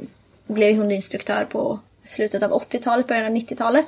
blev 0.47 0.77
hundinstruktör 0.77 1.45
på 1.51 1.81
slutet 2.09 2.43
av 2.43 2.51
80-talet, 2.51 3.07
början 3.07 3.25
av 3.27 3.33
90-talet. 3.33 3.87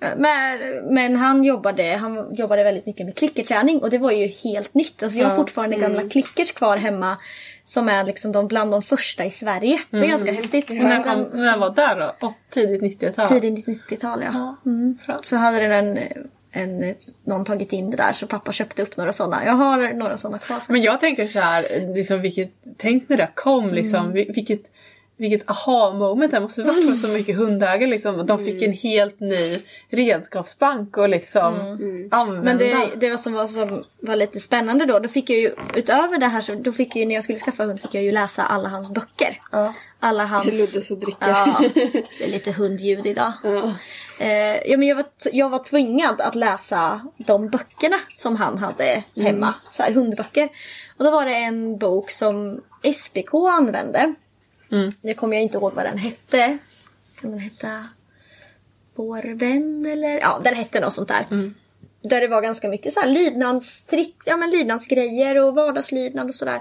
Eh, 0.00 0.10
Men, 0.16 0.58
men 0.94 1.16
han 1.16 1.44
jobbade, 1.44 1.96
han 2.00 2.34
jobbade 2.34 2.64
väldigt 2.64 2.86
mycket 2.86 3.06
med 3.06 3.16
klickerträning 3.16 3.78
och 3.78 3.90
det 3.90 3.98
var 3.98 4.10
ju 4.10 4.26
helt 4.26 4.74
nytt. 4.74 5.02
Alltså 5.02 5.18
jag 5.18 5.26
har 5.26 5.32
Ja. 5.32 5.36
fortfarande 5.36 5.76
gamla 5.76 6.08
klickers 6.08 6.52
kvar 6.52 6.76
hemma 6.76 7.16
som 7.64 7.88
är 7.88 8.04
liksom 8.04 8.32
de 8.32 8.46
bland 8.48 8.70
de 8.70 8.82
första 8.82 9.24
i 9.24 9.30
Sverige. 9.30 9.80
Det 9.90 9.96
är 9.98 10.06
ganska 10.08 10.32
häftigt. 10.32 10.68
När, 10.70 11.02
kom, 11.02 11.40
när 11.40 11.58
var 11.58 11.70
där 11.70 12.14
då? 12.20 12.34
Tidigt 12.50 13.00
90-tal? 13.02 13.28
Tidigt 13.28 13.66
90-tal 13.66 14.22
ja. 14.22 14.56
Mm. 14.66 14.98
Skönt. 15.06 15.24
Så 15.26 15.36
hade 15.36 15.58
den 15.68 15.98
en, 15.98 15.98
en, 16.82 16.94
någon 17.24 17.44
tagit 17.44 17.72
in 17.72 17.90
det 17.90 17.96
där 17.96 18.12
så 18.12 18.26
pappa 18.26 18.52
köpte 18.52 18.82
upp 18.82 18.96
några 18.96 19.12
sådana. 19.12 19.44
Jag 19.44 19.52
har 19.52 19.92
några 19.92 20.16
sådana 20.16 20.38
kvar. 20.38 20.62
Men 20.68 20.82
jag 20.82 21.00
tänker 21.00 21.26
så 21.28 21.40
här, 21.40 21.92
liksom 21.94 22.20
vilket, 22.20 22.50
tänk 22.78 23.08
när 23.08 23.16
det 23.16 23.28
kom 23.34 23.74
liksom, 23.74 24.12
vi- 24.12 24.30
vilket, 24.34 24.62
vilket 25.16 25.50
aha 25.50 25.92
moment 25.92 26.32
det 26.32 26.40
måste 26.40 26.62
varit 26.62 26.86
för 26.86 26.94
så 26.94 27.08
mycket 27.08 27.36
hundägare 27.36 27.90
liksom. 27.90 28.26
De 28.26 28.38
fick 28.38 28.62
en 28.62 28.72
helt 28.72 29.20
ny 29.20 29.58
redskapsbank 29.90 30.96
och 30.96 31.08
liksom 31.08 31.54
använda. 32.10 32.42
Men 32.42 32.58
det, 32.58 32.88
det 32.96 33.10
var 33.10 33.16
som 33.16 33.32
var, 33.32 33.46
som 33.46 33.84
var 34.00 34.16
lite 34.16 34.40
spännande 34.40 34.86
då, 34.86 34.98
då 34.98 35.08
fick 35.08 35.30
jag 35.30 35.38
ju 35.38 35.54
utöver 35.74 36.18
det 36.18 36.26
här 36.26 36.40
så 36.40 36.54
då 36.54 36.72
fick 36.72 36.88
jag 36.88 37.00
ju 37.00 37.06
när 37.06 37.14
jag 37.14 37.24
skulle 37.24 37.38
skaffa 37.38 37.64
hund 37.64 37.80
fick 37.80 37.94
jag 37.94 38.04
ju 38.04 38.12
läsa 38.12 38.42
alla 38.42 38.68
hans 38.68 38.90
böcker. 38.90 39.40
Ja. 39.52 39.74
Alla 40.00 40.24
hans... 40.24 40.46
Luddes 40.46 40.90
och 40.90 40.98
dricka. 40.98 41.26
Ja, 41.28 41.60
det 42.18 42.24
är 42.24 42.30
lite 42.30 42.52
hundljud 42.52 43.06
idag. 43.06 43.32
Ja. 43.44 43.72
Eh, 44.18 44.70
ja, 44.70 44.76
men 44.76 44.88
jag, 44.88 44.96
var, 44.96 45.04
jag 45.32 45.50
var 45.50 45.64
tvingad 45.64 46.20
att 46.20 46.34
läsa 46.34 47.00
de 47.16 47.48
böckerna 47.48 48.00
som 48.10 48.36
han 48.36 48.58
hade 48.58 49.04
hemma. 49.16 49.54
Så 49.70 49.82
här, 49.82 49.92
hundböcker. 49.92 50.48
Och 50.96 51.04
då 51.04 51.10
var 51.10 51.26
det 51.26 51.34
en 51.34 51.78
bok 51.78 52.10
som 52.10 52.60
SPK 52.96 53.34
använde. 53.34 54.14
Mm. 54.72 54.92
Nu 55.00 55.14
kommer 55.14 55.36
jag 55.36 55.42
inte 55.42 55.58
ihåg 55.58 55.72
vad 55.74 55.84
den 55.84 55.98
hette. 55.98 56.58
Kan 57.20 57.30
den 57.30 57.40
heta 57.40 57.88
Vår 58.94 59.34
vän 59.34 59.86
eller? 59.86 60.20
Ja, 60.20 60.40
den 60.44 60.54
hette 60.54 60.80
något 60.80 60.92
sånt 60.94 61.08
där. 61.08 61.26
Där 62.02 62.20
det 62.20 62.28
var 62.28 62.42
ganska 62.42 62.68
mycket 62.68 62.94
så 62.94 63.00
här 63.00 63.08
lydnadstrick, 63.08 64.16
ja 64.24 64.36
men 64.36 64.50
lydnadsgrejer 64.50 65.38
och 65.38 65.54
vardagslydnad 65.54 66.28
och 66.28 66.34
sådär. 66.34 66.60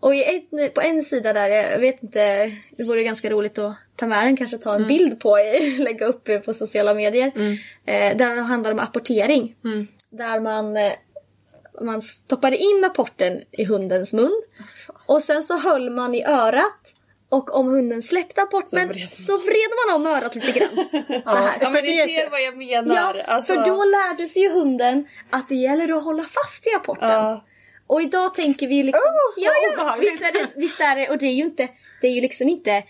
Och 0.00 0.14
ett, 0.14 0.74
på 0.74 0.80
en 0.80 1.02
sida 1.02 1.32
där, 1.32 1.48
jag 1.48 1.78
vet 1.78 2.02
inte, 2.02 2.52
det 2.76 2.84
vore 2.84 3.02
ganska 3.02 3.30
roligt 3.30 3.58
att 3.58 3.76
ta 3.96 4.06
med 4.06 4.26
den, 4.26 4.36
kanske 4.36 4.58
ta 4.58 4.74
en 4.74 4.86
bild 4.86 5.20
på, 5.20 5.36
lägga 5.78 6.06
upp 6.06 6.44
på 6.44 6.52
sociala 6.52 6.94
medier. 6.94 7.32
Eh, 7.84 8.16
där 8.16 8.34
det 8.36 8.42
handlar 8.42 8.72
om 8.72 8.78
apportering. 8.78 9.54
Där 10.10 10.40
man, 10.40 10.76
eh, 10.76 10.92
man 11.80 12.02
stoppade 12.02 12.56
in 12.56 12.84
apporten 12.84 13.40
i 13.50 13.64
hundens 13.64 14.12
mun. 14.12 14.42
Och 15.06 15.22
sen 15.22 15.42
så 15.42 15.58
höll 15.58 15.90
man 15.90 16.14
i 16.14 16.24
örat. 16.24 16.94
Och 17.32 17.54
om 17.54 17.68
hunden 17.68 18.02
släppte 18.02 18.42
apporten 18.42 18.88
vred 18.88 19.00
man. 19.00 19.08
så 19.08 19.38
vred 19.38 19.70
man 19.86 19.96
om 19.96 20.06
örat 20.06 20.34
lite 20.34 20.58
grann. 20.58 20.68
Så 21.24 21.36
här. 21.36 21.58
Ja 21.60 21.70
men 21.70 21.84
ni 21.84 21.96
ser 21.96 22.30
vad 22.30 22.42
jag 22.42 22.56
menar. 22.56 23.14
Ja, 23.14 23.22
alltså, 23.22 23.52
för 23.54 23.64
då 23.70 23.84
lärde 23.84 24.26
sig 24.26 24.42
ju 24.42 24.50
hunden 24.50 25.08
att 25.30 25.48
det 25.48 25.54
gäller 25.54 25.96
att 25.96 26.04
hålla 26.04 26.22
fast 26.24 26.66
i 26.66 26.70
apporten. 26.76 27.08
ja, 27.08 27.44
Och 27.86 28.02
idag 28.02 28.34
tänker 28.34 28.68
vi 28.68 28.74
ju 28.74 28.82
liksom, 28.82 29.10
Oh, 29.10 29.44
ja, 29.44 29.52
ja, 29.76 29.96
visst 30.00 30.22
är, 30.22 30.32
det, 30.32 30.48
visst 30.56 30.80
är 30.80 30.96
det, 30.96 31.08
och 31.08 31.18
det 31.18 31.26
är 31.26 31.32
ju 31.34 31.44
inte, 31.44 31.68
det 32.00 32.06
är 32.06 32.12
ju 32.12 32.20
liksom 32.20 32.48
inte, 32.48 32.82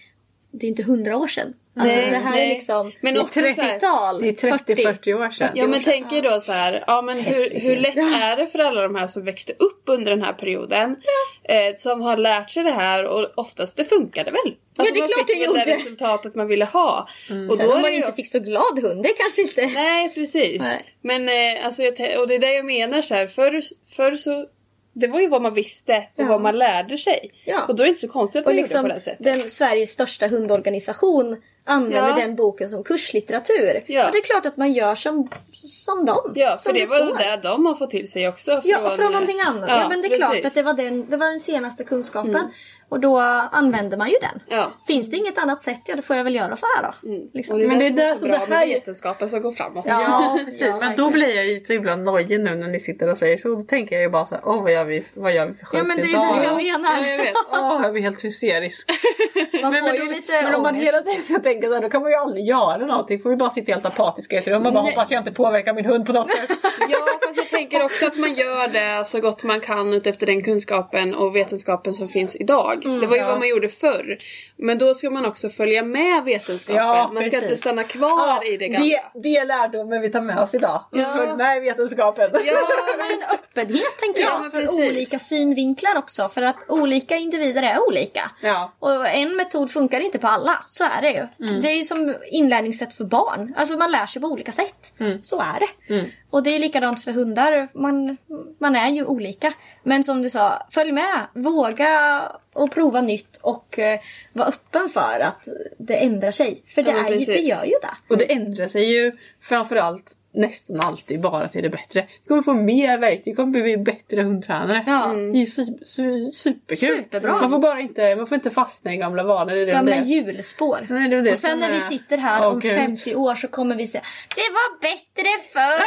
det 0.53 0.67
är 0.67 0.69
inte 0.69 0.83
hundra 0.83 1.17
år 1.17 1.27
sedan. 1.27 1.55
Alltså 1.77 1.97
Nej, 1.97 2.11
det 2.11 2.17
här 2.19 2.31
nej. 2.31 2.51
är 2.51 2.55
liksom 2.55 2.93
Men 3.01 3.21
också 3.21 3.41
så 3.41 3.47
här- 3.47 3.55
30-tal, 3.79 4.21
Det 4.23 4.29
är 4.29 4.33
30-40 4.33 5.15
år 5.15 5.31
sedan. 5.31 5.51
Ja 5.55 5.67
men 5.67 5.81
tänk 5.85 6.13
er 6.13 6.23
då 6.23 6.41
så 6.41 6.53
här, 6.53 6.85
ja 6.87 7.03
men 7.03 7.21
hur, 7.21 7.51
hur 7.61 7.77
lätt 7.77 7.97
är 7.97 8.37
det 8.37 8.47
för 8.47 8.59
alla 8.59 8.83
de 8.83 8.95
här 8.95 9.07
som 9.07 9.25
växte 9.25 9.53
upp 9.53 9.83
under 9.87 10.11
den 10.11 10.23
här 10.23 10.33
perioden? 10.33 10.97
Eh, 11.45 11.77
som 11.77 12.01
har 12.01 12.17
lärt 12.17 12.51
sig 12.51 12.65
det 12.65 12.71
här 12.71 13.05
och 13.05 13.27
oftast 13.37 13.77
det 13.77 13.85
funkade 13.85 14.31
väl? 14.31 14.55
Alltså, 14.77 14.95
det 14.95 15.01
är 15.01 15.03
man 15.03 15.09
klart 15.09 15.27
fick 15.31 15.39
det 15.39 15.47
väl 15.47 15.55
det 15.55 15.61
gjorde. 15.61 15.75
resultatet 15.77 16.35
man 16.35 16.47
ville 16.49 16.65
ha. 16.65 17.09
Och 17.51 17.57
Sen 17.57 17.67
då 17.67 17.73
om 17.73 17.79
är 17.79 17.83
man 17.83 17.83
det 17.83 17.91
ju 17.91 17.97
inte 17.97 18.13
fick 18.13 18.33
så 18.33 18.39
glad 18.41 18.79
hund, 18.83 19.03
det 19.03 19.13
kanske 19.13 19.43
inte... 19.43 19.67
Nej 19.67 20.15
precis. 20.15 20.59
Nej. 20.63 20.85
Men 21.03 21.29
eh, 21.29 21.67
alltså, 21.67 21.83
och 22.19 22.29
det 22.29 22.35
är 22.35 22.39
det 22.39 22.55
jag 22.55 22.65
menar 22.67 23.03
så 23.03 23.15
här. 23.15 23.27
Förr, 23.27 23.61
förr 23.97 24.15
så 24.17 24.47
det 24.93 25.07
var 25.07 25.21
ju 25.21 25.29
vad 25.29 25.43
man 25.43 25.55
visste 25.55 25.97
och 25.97 26.23
Ja. 26.25 26.29
vad 26.29 26.41
man 26.41 26.59
lärde 26.59 26.99
sig. 26.99 27.31
Ja. 27.45 27.65
Och 27.69 27.77
då 27.77 27.83
är 27.83 27.85
det 27.85 27.89
inte 27.89 28.01
så 28.01 28.09
konstigt 28.09 28.39
att 28.41 28.47
man 28.47 28.55
gjorde 28.55 28.63
liksom 28.63 28.83
på 28.83 28.89
det 28.89 29.01
sättet. 29.01 29.25
den 29.25 29.51
Sveriges 29.51 29.91
största 29.91 30.27
hundorganisation 30.27 31.43
använder 31.65 32.09
Ja. 32.09 32.15
den 32.17 32.37
boken 32.37 32.69
som 32.69 32.85
kurslitteratur. 32.85 33.85
Ja. 33.87 34.07
Och 34.07 34.13
det 34.13 34.19
är 34.19 34.23
klart 34.23 34.47
att 34.47 34.57
man 34.57 34.73
gör 34.73 34.95
som, 34.95 35.29
som 35.53 36.05
dem. 36.05 36.33
Ja, 36.35 36.57
för 36.57 36.65
som 36.71 36.75
det 36.75 36.87
var 36.87 36.97
står. 36.97 37.19
det 37.19 37.41
de 37.43 37.67
har 37.67 37.75
fått 37.75 37.91
till 37.91 38.11
sig 38.11 38.29
också. 38.29 38.61
Ja, 38.65 38.91
från 38.97 39.13
någonting 39.13 39.41
annat. 39.41 39.71
Ja, 39.71 39.89
men 39.89 40.03
det 40.03 40.09
är 40.09 40.17
klart 40.17 40.31
precis. 40.43 40.57
Mm. 40.57 40.69
att 40.71 40.77
det 40.77 40.85
var 40.85 40.91
den, 40.91 41.11
det 41.11 41.17
var 41.17 41.27
den 41.27 41.41
senaste 41.41 41.85
kunskapen. 41.85 42.53
Och 42.93 43.01
då 43.01 43.19
använder 43.53 43.97
man 43.97 44.09
ju 44.09 44.17
den. 44.21 44.41
Ja. 44.59 44.71
Finns 44.87 45.11
det 45.11 45.17
inget 45.17 45.39
annat 45.39 45.65
sätt, 45.65 45.81
ja 45.87 45.97
då 45.97 46.03
får 46.03 46.17
jag 46.17 46.25
väl 46.25 46.35
göra 46.35 46.57
så 46.57 46.67
här 46.77 46.83
då. 46.83 47.09
Liksom. 47.35 47.53
Och 47.53 47.59
det 47.59 47.65
är 47.65 47.69
Men 47.69 47.79
det, 47.79 47.89
det 47.91 48.03
är 48.03 48.17
så 48.17 48.25
bra 48.27 48.33
det 48.35 48.39
här 48.55 48.67
med 48.67 48.69
vetenskapen 48.69 49.29
som 49.29 49.43
går 49.43 49.53
framåt. 49.53 49.85
Ja, 49.89 50.39
precis. 50.45 50.61
ja, 50.61 50.77
men 50.81 50.97
då 50.97 51.11
blir 51.11 51.37
jag 51.37 51.47
ju 51.47 51.61
ibland 51.69 52.05
nojig 52.05 52.41
nu 52.41 52.55
när 52.55 52.69
ni 52.69 52.81
sitter 52.81 53.11
och 53.11 53.19
säger 53.19 53.37
så. 53.37 53.49
Då 53.49 53.63
tänker 53.63 53.95
jag 53.97 54.03
ju 54.03 54.11
bara 54.11 54.25
så 54.25 54.35
här, 54.35 54.43
åh 54.47 54.63
vad 54.63 54.73
gör 54.73 54.85
vi, 54.85 55.05
vad 55.15 55.33
gör 55.35 55.47
vi 55.47 55.55
för 55.55 55.67
sjukt 55.67 55.75
Ja 55.79 55.83
men 55.85 55.97
det 55.97 56.03
är 56.03 56.09
idag? 56.09 56.37
det 56.37 56.45
Ja, 56.45 56.61
jag 56.61 56.81
menar. 56.81 56.97
ja, 57.03 57.07
jag 57.07 57.17
vet. 57.19 57.35
Åh, 57.53 57.81
jag 57.83 57.93
blir 57.93 58.03
helt 58.03 58.25
hysterisk. 58.25 58.91
Man 59.63 59.73
Men, 59.73 59.81
får 59.83 59.89
men, 59.89 59.97
ju 59.97 60.05
då- 60.07 60.13
lite 60.13 60.43
men 60.43 60.55
om 60.55 60.63
man 60.63 60.75
ångest. 60.75 60.87
hela 60.89 61.03
tiden 61.03 61.43
tänka 61.43 61.69
så 61.69 61.75
här, 61.75 61.81
då 61.83 61.91
kan 61.91 62.03
man 62.03 62.11
ju 62.11 62.17
aldrig 62.17 62.47
göra 62.47 62.87
någonting. 62.87 63.23
Får 63.23 63.31
vi 63.31 63.37
bara 63.37 63.51
sitta 63.51 63.73
helt 63.73 63.87
apatiska 63.87 64.37
i 64.37 64.39
ett 64.39 64.49
rum 64.49 64.67
och 64.67 64.73
bara 64.73 64.83
Nej. 64.85 64.93
hoppas 64.93 65.11
jag 65.11 65.21
inte 65.21 65.33
påverkar 65.33 65.75
min 65.75 65.85
hund 65.85 66.07
på 66.07 66.13
något 66.13 66.31
sätt. 66.31 66.51
Ja, 66.89 66.99
fast 67.27 67.37
jag 67.37 67.49
tänker 67.51 67.85
också 67.85 68.07
att 68.07 68.17
man 68.17 68.35
gör 68.35 68.69
det 68.69 69.05
så 69.07 69.21
gott 69.21 69.43
man 69.45 69.61
kan 69.61 69.95
utefter 69.95 70.27
den 70.27 70.43
kunskapen 70.45 71.15
och 71.15 71.37
vetenskapen 71.37 71.95
som 71.95 72.09
finns 72.09 72.37
idag. 72.37 72.82
Mm, 72.85 73.01
det 73.01 73.07
var 73.07 73.17
ju 73.17 73.21
ja. 73.23 73.29
vad 73.29 73.39
man 73.39 73.49
gjorde 73.49 73.69
förr. 73.69 74.19
Men 74.57 74.79
då 74.79 74.95
ska 74.95 75.11
man 75.11 75.27
också 75.27 75.49
följa 75.49 75.83
med 75.83 76.25
vetenskapen. 76.25 76.83
Ja, 76.87 77.11
man 77.15 77.25
ska 77.25 77.37
inte 77.37 77.57
stanna 77.57 77.85
kvar 77.85 78.53
i 78.53 78.57
det 78.57 78.69
gamla. 78.69 78.87
det, 78.87 79.21
det 79.23 79.37
är 79.37 79.45
lärdomen 79.45 80.01
vi 80.01 80.11
tar 80.13 80.21
med 80.21 80.39
oss 80.39 80.55
idag. 80.55 80.85
Ja. 80.91 81.05
Följ 81.17 81.37
med 81.37 81.63
vetenskapen. 81.63 82.31
Ja, 82.33 82.41
Men 82.97 83.23
öppenhet 83.35 83.99
tänker 83.99 84.21
Ja, 84.21 84.41
jag 84.43 84.53
för 84.53 84.61
precis. 84.61 84.91
olika 84.91 85.19
synvinklar 85.19 85.99
också. 85.99 86.29
För 86.29 86.43
att 86.43 86.57
olika 86.69 87.17
individer 87.17 87.63
är 87.63 87.89
olika. 87.89 88.31
Ja. 88.41 88.73
Och 88.79 89.09
en 89.09 89.37
metod 89.37 89.73
funkar 89.73 90.01
inte 90.01 90.19
på 90.19 90.27
alla. 90.27 90.63
Så 90.67 90.85
är 90.85 91.03
det 91.03 91.11
ju. 91.11 91.49
Mm. 91.49 91.63
Det 91.63 91.69
är 91.69 91.75
ju 91.75 91.85
som 91.85 92.15
inlärningssätt 92.31 92.95
för 92.95 93.05
barn. 93.05 93.55
Alltså 93.57 93.77
man 93.77 93.91
lär 93.91 94.07
sig 94.07 94.23
på 94.23 94.29
olika 94.29 94.53
sätt. 94.53 94.93
Mm. 94.99 95.23
Så 95.23 95.41
är 95.41 95.61
det. 95.61 96.11
Och 96.31 96.43
det 96.43 96.55
är 96.55 96.59
likadant 96.59 97.05
för 97.05 97.13
hundar. 97.13 97.69
Man, 97.75 98.17
man 98.59 98.77
är 98.77 98.91
ju 98.91 99.05
olika. 99.05 99.53
Men 99.83 100.05
som 100.05 100.23
du 100.23 100.31
sa, 100.31 100.67
följ 100.71 100.93
med. 100.93 101.27
Våga 101.35 102.23
och 102.53 102.71
prova 102.71 103.01
nytt 103.01 103.41
och 103.43 103.79
eh, 103.79 104.01
vara 104.33 104.49
öppen 104.49 104.89
för 104.89 105.21
att 105.21 105.49
det 105.79 105.97
ändrar 105.97 106.31
sig. 106.31 106.63
För 106.67 106.83
det, 106.83 106.91
Ja, 106.91 107.09
är 107.09 107.13
ju, 107.13 107.25
det 107.25 107.39
gör 107.39 107.65
ju 107.65 107.75
det. 107.83 107.95
Och 108.09 108.19
det 108.19 108.33
ändrar 108.33 108.69
sig 108.69 108.93
ju 108.93 109.13
framförallt 109.41 110.17
nästan 110.35 110.81
alltid 110.81 111.21
bara 111.21 111.49
till 111.49 111.63
det 111.63 111.69
bättre. 111.71 112.07
Du 112.23 112.29
kommer 112.29 112.43
få 112.43 112.55
mer 112.55 112.99
verktyg, 112.99 113.33
du 113.33 113.37
kommer 113.37 113.63
bli 113.63 113.77
bättre 113.77 114.23
hundtränare. 114.23 114.85
Ja. 114.87 115.07
Det 115.07 115.39
är 115.39 115.41
ju 115.41 115.45
su- 115.45 115.79
su- 115.85 116.31
superkul. 116.33 116.97
Superbra. 117.05 117.33
Man 117.41 117.51
får 117.51 117.59
bara 117.59 117.81
inte, 117.81 118.17
man 118.17 118.27
får 118.27 118.35
inte 118.35 118.51
fastna 118.51 118.95
i 118.95 118.97
gamla 118.97 119.23
vanor. 119.23 119.53
Det 119.55 119.65
Gamla 119.73 119.97
hjulspår. 119.97 120.87
Nej, 120.91 121.09
det 121.09 121.17
är 121.17 121.23
det 121.23 121.31
och 121.31 121.39
sen 121.39 121.59
när 121.61 121.71
vi 121.71 121.77
är- 121.77 121.81
sitter 121.81 122.19
här 122.19 122.41
Åh, 122.47 122.53
om 122.53 122.61
Gud. 122.61 122.75
50 122.75 123.15
år 123.15 123.35
så 123.35 123.49
kommer 123.49 123.77
vi 123.77 123.89
säga 123.89 124.03
Det 124.37 124.41
var 124.53 124.81
bättre 124.81 125.29
förr! 125.53 125.83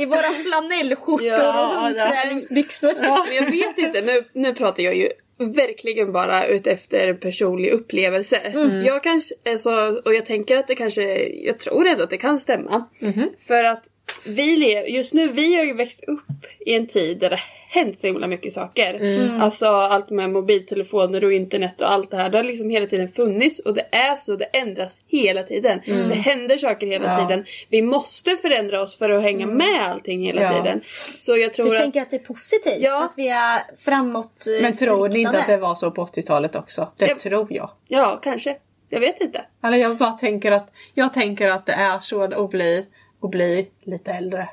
I 0.00 0.04
våra 0.06 0.30
flanellskjortor 0.42 1.26
Ja, 1.26 1.68
och 1.76 1.82
hundträningsbyxor. 1.82 2.94
Men 3.00 3.34
jag 3.36 3.50
vet 3.50 3.78
inte, 3.78 4.00
nu, 4.02 4.42
nu 4.48 4.54
pratar 4.54 4.82
jag 4.82 4.96
ju 4.96 5.08
verkligen 5.38 6.12
bara 6.12 6.46
utefter 6.46 7.14
personlig 7.14 7.70
upplevelse. 7.70 8.36
Mm. 8.36 8.84
Jag 8.84 9.02
kanske, 9.02 9.34
alltså, 9.50 10.02
och 10.04 10.14
jag 10.14 10.26
tänker 10.26 10.56
att 10.56 10.68
det 10.68 10.74
kanske, 10.74 11.28
jag 11.28 11.58
tror 11.58 11.86
ändå 11.86 12.04
att 12.04 12.10
det 12.10 12.16
kan 12.16 12.38
stämma. 12.38 12.88
Mhm. 12.98 13.30
För 13.38 13.64
att 13.64 13.84
vi 14.24 14.56
lever, 14.56 14.88
just 14.88 15.14
nu, 15.14 15.28
vi 15.28 15.56
har 15.56 15.64
ju 15.64 15.74
växt 15.74 16.04
upp 16.04 16.46
i 16.66 16.74
en 16.74 16.86
tid 16.86 17.18
där 17.18 17.30
det 17.30 17.40
hänt 17.70 18.00
så 18.00 18.06
himla 18.06 18.26
mycket 18.26 18.52
saker. 18.52 18.94
Mm. 18.94 19.40
Alltså 19.40 19.66
allt 19.66 20.10
med 20.10 20.30
mobiltelefoner 20.30 21.24
och 21.24 21.32
internet 21.32 21.80
och 21.80 21.90
allt 21.92 22.10
det 22.10 22.16
här. 22.16 22.30
Det 22.30 22.38
har 22.38 22.44
liksom 22.44 22.70
hela 22.70 22.86
tiden 22.86 23.08
funnits 23.08 23.60
och 23.60 23.74
det 23.74 23.86
är 23.92 24.16
så, 24.16 24.36
det 24.36 24.44
ändras 24.44 25.00
hela 25.06 25.42
tiden. 25.42 25.80
Mm. 25.84 26.08
Det 26.08 26.14
händer 26.14 26.58
saker 26.58 26.86
hela 26.86 27.04
Ja. 27.06 27.28
tiden. 27.28 27.44
Vi 27.68 27.82
måste 27.82 28.36
förändra 28.36 28.82
oss 28.82 28.98
för 28.98 29.10
att 29.10 29.22
hänga 29.22 29.46
med 29.46 29.80
allting 29.82 30.26
hela 30.26 30.42
Ja. 30.42 30.52
tiden. 30.52 30.80
Så 31.18 31.36
jag 31.36 31.52
tror 31.52 31.70
Du 31.70 31.76
att... 31.76 31.82
tänker 31.82 32.02
att 32.02 32.10
det 32.10 32.16
är 32.16 32.20
positivt? 32.20 32.76
Ja. 32.78 33.04
Att 33.04 33.14
vi 33.16 33.28
är 33.28 33.60
framåt 33.84 34.46
eh, 34.46 34.62
Men 34.62 34.76
tror 34.76 35.08
ni 35.08 35.18
inte 35.20 35.38
att 35.38 35.46
det 35.46 35.56
var 35.56 35.74
så 35.74 35.90
på 35.90 36.04
80-talet 36.06 36.56
också? 36.56 36.92
Det 36.96 37.06
Ja. 37.08 37.14
tror 37.22 37.46
jag. 37.50 37.70
Ja, 37.88 38.18
kanske. 38.22 38.56
Jag 38.90 39.00
vet 39.00 39.20
inte. 39.20 39.44
Eller 39.64 39.78
jag 39.78 39.96
bara 39.96 40.10
tänker 40.12 40.52
att, 40.52 40.70
jag 40.94 41.14
tänker 41.14 41.48
att 41.50 41.66
det 41.66 41.72
är 41.72 41.98
så 42.00 42.22
att 42.22 42.50
bli, 42.50 42.86
att 43.22 43.30
bli 43.30 43.70
lite 43.82 44.12
äldre. 44.12 44.48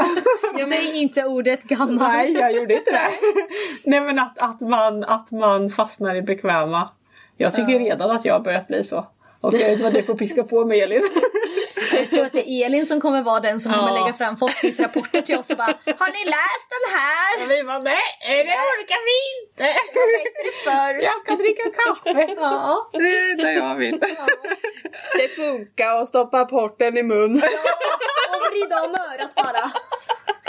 Säg 0.68 0.96
inte 0.96 1.24
ordet 1.24 1.62
gammal. 1.62 1.98
Nej, 1.98 2.32
jag 2.32 2.54
gjorde 2.54 2.74
inte 2.74 2.90
det. 2.90 3.10
Nej 3.90 4.00
men 4.00 4.18
att, 4.18 4.38
att, 4.38 4.60
man, 4.60 5.04
att 5.04 5.30
man 5.30 5.70
fastnar 5.70 6.14
i 6.14 6.22
bekväma. 6.22 6.88
Jag 7.36 7.54
tycker 7.54 7.78
redan 7.78 8.10
att 8.10 8.24
jag 8.24 8.34
har 8.34 8.40
börjat 8.40 8.68
bli 8.68 8.84
så. 8.84 9.06
Och 9.46 9.54
jag 9.54 9.58
vet 9.58 9.70
inte 9.72 9.84
vad 9.84 9.92
det 9.94 10.02
får 10.02 10.14
piska 10.14 10.44
på 10.44 10.64
mig 10.64 10.80
Elin. 10.80 11.02
Jag 11.92 12.10
tror 12.10 12.26
att 12.26 12.32
det 12.32 12.50
är 12.50 12.66
Elin 12.66 12.86
som 12.86 13.00
kommer 13.00 13.22
vara 13.22 13.40
den 13.40 13.60
som 13.60 13.72
Ja. 13.72 13.78
kommer 13.78 14.00
lägga 14.00 14.14
fram 14.16 14.36
forskningsrapporter 14.36 15.20
till 15.22 15.38
oss 15.38 15.50
och 15.50 15.56
bara 15.56 15.74
Har 16.02 16.10
ni 16.18 16.22
läst 16.36 16.68
den 16.76 16.86
här? 16.98 17.44
Och 17.44 17.50
vi 17.50 17.62
bara 17.64 17.78
nej, 17.78 18.44
det 18.48 18.56
orkar 18.72 19.00
vi 19.10 19.16
inte. 19.36 19.64
Det 19.92 19.98
var 20.00 20.08
bättre 20.18 20.50
förr. 20.64 20.94
Jag 21.08 21.20
ska 21.22 21.32
dricka 21.42 21.62
kaffe. 21.80 22.34
Ja, 22.36 22.90
det 22.92 22.98
är 22.98 23.36
det 23.36 23.52
jag 23.52 23.74
vill. 23.76 24.00
Det 25.18 25.28
funkar 25.28 25.94
att 25.94 26.08
stoppa 26.08 26.44
porten 26.44 26.98
i 26.98 27.02
mun. 27.02 27.42
Och 28.32 28.40
vrida 28.50 28.76
om 28.84 28.90
örat 28.94 29.34
bara. 29.34 29.64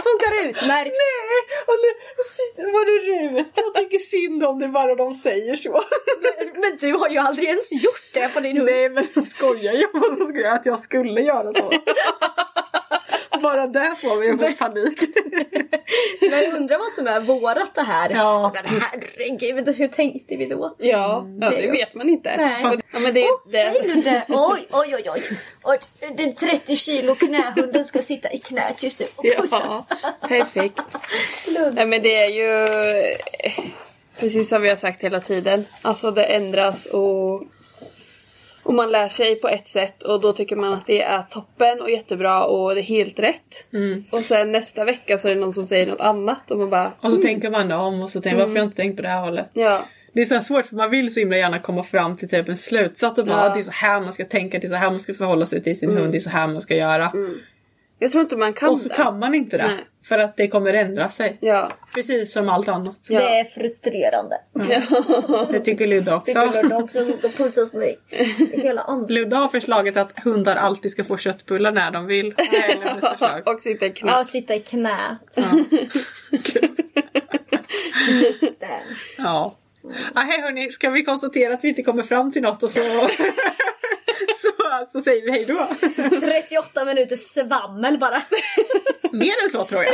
Funkar 0.08 0.50
utmärkt. 0.50 0.96
Nej, 1.04 1.38
och 1.70 1.76
nu 2.58 2.72
var 2.72 2.86
det 2.86 2.98
Rut. 3.08 3.48
Jag 3.56 3.74
tycker 3.76 3.98
synd 3.98 4.44
om 4.44 4.60
det 4.60 4.68
bara 4.68 4.96
de 4.96 5.14
säger 5.14 5.56
så. 5.56 5.84
Men 6.62 6.78
du 6.80 6.94
har 6.94 7.10
ju 7.10 7.18
aldrig 7.18 7.50
ens 7.50 7.72
gjort 7.72 8.10
det 8.14 8.30
på 8.30 8.40
din 8.40 8.58
hund. 8.58 8.70
Nej 8.72 8.87
men 8.90 9.08
jag 9.16 9.28
skojar 9.28 9.74
ju 9.74 9.84
att 9.84 9.92
jag 10.20 10.28
skulle- 10.30 10.52
att 10.52 10.66
jag 10.66 10.80
skulle 10.80 11.22
göra 11.22 11.54
så. 11.54 11.72
Bara 13.42 13.68
där 13.68 13.96
får 13.96 14.20
vi 14.20 14.28
ju 14.28 14.38
få 14.38 14.52
panik. 14.66 15.00
Men 16.32 16.56
undrar 16.56 16.78
vad 16.80 16.92
som 16.96 17.08
är 17.08 17.20
vårat 17.20 17.76
det 17.76 17.82
här. 17.82 18.10
Ja. 18.10 18.52
Men 18.54 18.82
herregud, 18.92 19.76
hur 19.76 19.88
tänkte 19.88 20.36
vi 20.36 20.46
då? 20.46 20.76
Ja, 20.78 21.26
ja 21.42 21.50
det 21.50 21.72
vet 21.72 21.96
man 21.96 22.10
inte. 22.10 22.38
Nej. 22.38 22.66
Och- 22.66 22.74
Ja, 22.94 23.00
men 23.00 23.14
det, 23.14 23.28
Nej, 23.48 24.02
det. 24.04 24.26
Oj, 24.30 24.68
oj, 24.72 24.96
oj, 24.96 25.04
oj. 25.10 25.22
Och 25.62 25.76
den 26.18 26.36
30 26.36 26.76
kilo 26.76 27.16
knähunden 27.16 27.86
ska 27.86 28.02
sitta 28.02 28.32
i 28.32 28.40
knät 28.40 28.84
just 28.84 29.00
nu 29.00 29.06
och 29.16 29.24
pussas. 29.38 29.62
ja, 29.64 29.86
perfekt. 30.28 30.82
Nej, 31.74 31.86
men 31.88 32.02
det 32.04 32.16
är 32.16 32.30
ju 32.30 32.68
precis 34.20 34.50
som 34.50 34.62
vi 34.62 34.70
har 34.70 34.76
sagt 34.76 35.04
hela 35.04 35.20
tiden. 35.20 35.66
Alltså 35.82 36.12
det 36.12 36.24
ändras 36.24 36.86
och, 36.86 37.44
och 38.68 38.74
man 38.74 38.92
lär 38.92 39.08
sig 39.08 39.36
på 39.36 39.48
ett 39.48 39.68
sätt 39.68 40.04
och 40.04 40.22
då 40.22 40.34
tycker 40.34 40.56
man 40.56 40.74
att 40.74 40.88
det 40.88 41.02
är 41.02 41.22
toppen 41.22 41.82
och 41.82 41.90
jättebra 41.90 42.46
och 42.46 42.76
det 42.76 42.82
är 42.82 42.84
helt 42.84 43.20
rätt. 43.20 43.68
Och 44.12 44.20
sen 44.20 44.52
nästa 44.52 44.86
vecka 44.86 45.18
så 45.18 45.28
är 45.28 45.36
det 45.36 45.42
någon 45.42 45.54
som 45.54 45.64
säger 45.64 45.88
något 45.88 46.02
annat 46.02 46.52
och 46.52 46.58
man 46.58 46.70
bara 46.70 46.92
Och 47.04 47.12
så 47.12 47.18
tänker 47.18 47.50
man 47.50 47.72
om 47.72 48.02
och 48.02 48.12
så 48.12 48.22
tänker 48.22 48.38
man 48.40 48.48
varför 48.48 48.60
har 48.60 48.64
jag 48.66 48.68
inte 48.68 48.78
tänkt 48.78 48.96
på 48.96 49.02
det 49.02 49.10
här 49.10 49.22
hållet. 49.22 49.50
ja. 49.54 49.86
Det 50.14 50.22
är 50.22 50.26
så 50.26 50.40
svårt 50.42 50.66
för 50.66 50.76
man 50.76 50.90
vill 50.90 51.14
så 51.14 51.20
himla 51.20 51.38
gärna 51.38 51.60
komma 51.60 51.84
fram 51.84 52.18
till 52.18 52.30
typ 52.30 52.50
en 52.50 52.58
slutsats. 52.58 53.20
Att 53.20 53.28
Ja. 53.28 53.34
att 53.34 53.54
det 53.54 53.60
är 53.60 53.62
så 53.62 53.72
här 53.72 54.02
man 54.02 54.14
ska 54.14 54.26
tänka, 54.26 54.60
det 54.60 54.68
är 54.68 54.70
så 54.70 54.76
här 54.76 54.90
man 54.90 55.00
ska 55.00 55.14
förhålla 55.14 55.46
sig 55.46 55.64
till 55.64 55.80
sin 55.80 55.98
hund, 55.98 56.12
det 56.12 56.18
är 56.18 56.20
så 56.20 56.30
här 56.30 56.48
man 56.48 56.62
ska 56.62 56.76
göra. 56.76 57.12
Jag 58.00 58.12
tror 58.12 58.22
inte 58.22 58.38
man 58.38 58.54
kan 58.54 58.70
Och 58.70 58.82
så 58.82 58.90
det. 58.90 58.96
kan 58.96 59.20
man 59.20 59.36
inte 59.36 59.58
det. 59.58 59.64
Nej. 59.64 59.86
För 60.04 60.20
att 60.20 60.38
det 60.38 60.48
kommer 60.48 60.74
ändra 60.74 61.10
sig. 61.10 61.38
Ja. 61.42 61.72
Precis 61.96 62.34
som 62.34 62.50
allt 62.50 62.68
annat. 62.68 62.98
Ja. 63.10 63.20
Det 63.20 63.40
är 63.40 63.44
frustrerande. 63.44 64.36
Det 65.52 65.60
tycker 65.60 65.88
Ludde 65.88 66.16
också. 66.16 66.46
Tycker 66.46 66.64
Ludde 66.64 66.76
också 66.76 67.06
som 67.06 67.18
ska 67.18 67.28
pussas 67.30 67.74
mig. 67.74 68.00
I 68.54 68.62
hela 68.62 68.82
ansiktet. 68.82 69.16
Ludde 69.16 69.36
har 69.36 69.48
förslaget 69.48 69.98
att 69.98 70.20
hundar 70.24 70.56
alltid 70.56 70.92
ska 70.92 71.04
få 71.04 71.18
köttbullar 71.18 71.72
när 71.72 71.92
de 71.92 72.06
vill. 72.06 72.30
Det 72.38 73.08
förslag. 73.10 73.42
och 73.46 73.62
sitta 73.62 73.86
i 73.86 73.90
knät. 73.90 74.14
Ja, 74.18 74.24
sitta 74.24 74.56
i 74.56 74.60
knät. 74.60 75.38
Ja. 79.18 79.56
Ah, 80.14 80.22
hej 80.22 80.42
hörni, 80.42 80.72
ska 80.72 80.90
vi 80.90 81.04
konstatera 81.04 81.54
att 81.54 81.64
vi 81.64 81.70
inte 81.70 81.84
kommer 81.84 82.04
fram 82.04 82.32
till 82.32 82.42
något 82.42 82.64
och 82.64 82.72
så, 82.72 82.80
så, 84.86 85.02
säger 85.02 85.26
vi 85.26 85.32
hej 85.32 85.46
då. 85.48 85.68
38 86.20 86.86
minuters 86.86 87.20
svammel 87.20 87.98
bara. 87.98 88.22
Mer 89.12 89.34
än 89.44 89.50
så 89.52 89.66
tror 89.66 89.84
jag. 89.84 89.94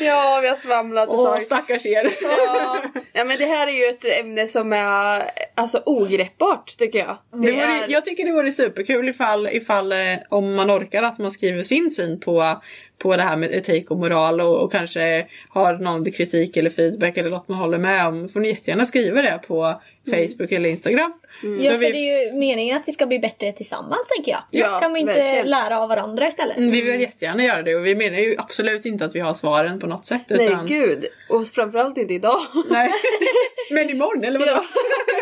Ja, 0.00 0.38
vi 0.42 0.48
har 0.48 0.56
svamlat 0.56 1.08
ett 1.08 1.14
Åh 1.14 1.32
tag. 1.32 1.42
stackars 1.42 1.86
er. 1.86 2.10
Ja. 2.22 2.82
ja, 3.12 3.24
men 3.24 3.38
det 3.38 3.46
här 3.46 3.66
är 3.66 3.72
ju 3.72 3.84
ett 3.84 4.04
ämne 4.20 4.46
som 4.48 4.72
är 4.72 5.22
alltså 5.54 5.82
ogreppbart 5.86 6.78
tycker 6.78 6.98
jag. 6.98 7.18
Det 7.32 7.46
Det 7.46 7.52
vore, 7.52 7.64
är... 7.64 7.88
jag 7.88 8.04
tycker 8.04 8.24
det 8.24 8.32
vore 8.32 8.52
superkul 8.52 9.08
ifall, 9.08 9.48
ifall 9.48 9.92
eh, 9.92 9.98
om 10.28 10.54
man 10.54 10.70
orkar 10.70 11.02
att 11.02 11.18
man 11.18 11.30
skriver 11.30 11.62
sin 11.62 11.90
syn 11.90 12.20
på, 12.20 12.62
på 12.98 13.16
det 13.16 13.22
här 13.22 13.36
med 13.36 13.52
etik 13.52 13.90
och 13.90 13.98
moral 13.98 14.40
och, 14.40 14.62
och 14.62 14.72
kanske 14.72 15.26
har 15.48 15.74
någon 15.74 16.12
kritik 16.12 16.56
eller 16.56 16.70
feedback 16.70 17.16
eller 17.16 17.30
något 17.30 17.48
man 17.48 17.58
håller 17.58 17.78
med 17.78 18.06
om 18.06 18.28
får 18.28 18.40
ni 18.40 18.48
jättegärna 18.48 18.84
skriva 18.84 19.22
det 19.22 19.40
på 19.48 19.80
Facebook 20.10 20.52
eller 20.52 20.68
Instagram. 20.68 21.12
Mm. 21.42 21.58
Ja, 21.60 21.70
för 21.70 21.78
vi... 21.78 21.92
det 21.92 21.98
är 21.98 22.24
ju 22.26 22.32
meningen 22.38 22.76
att 22.76 22.88
vi 22.88 22.92
ska 22.92 23.06
bli 23.06 23.18
bättre 23.18 23.52
tillsammans 23.52 24.08
tänker 24.16 24.32
jag. 24.32 24.42
Ja, 24.50 24.80
kan 24.80 24.92
vi 24.92 25.00
inte 25.00 25.12
verkligen. 25.14 25.46
lära 25.50 25.78
av 25.80 25.88
varandra 25.88 26.28
istället? 26.28 26.56
Mm, 26.56 26.70
Vi 26.70 26.80
vill 26.80 27.00
jättegärna 27.00 27.44
göra 27.44 27.62
det 27.62 27.74
och 27.76 27.86
vi 27.86 27.94
menar 27.94 28.18
ju 28.18 28.34
absolut 28.38 28.86
inte 28.86 29.04
att 29.04 29.14
vi 29.14 29.20
har 29.20 29.34
svaren 29.34 29.80
på 29.80 29.86
något 29.86 30.06
sätt. 30.06 30.22
Nej 30.28 30.46
Utan... 30.46 30.66
gud. 30.66 31.06
Och 31.28 31.46
framförallt 31.46 31.98
inte 31.98 32.14
idag. 32.14 32.38
Nej. 32.70 32.90
Men 33.70 33.90
imorgon 33.90 34.24
eller 34.24 34.38
vadå? 34.40 34.52
ja. 34.52 34.62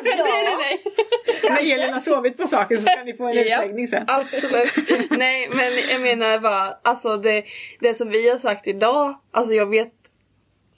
nej, 0.04 0.44
nej, 0.44 0.56
nej. 0.58 0.82
När 1.42 1.74
Elin 1.74 1.92
har 1.92 2.00
sovit 2.00 2.36
på 2.36 2.46
saken 2.46 2.76
så 2.80 2.82
ska 2.82 3.04
ni 3.04 3.12
få 3.16 3.26
en 3.26 3.38
utläggning 3.38 3.88
sen. 3.88 4.04
Absolut. 4.08 4.70
Nej 5.10 5.48
men 5.52 5.72
jag 5.90 6.00
menar 6.00 6.38
bara, 6.38 6.76
alltså 6.84 7.16
det, 7.16 7.44
det 7.80 7.94
som 7.94 8.10
vi 8.10 8.30
har 8.30 8.38
sagt 8.38 8.66
idag, 8.66 9.14
alltså 9.32 9.54
jag 9.54 9.70
vet 9.70 9.92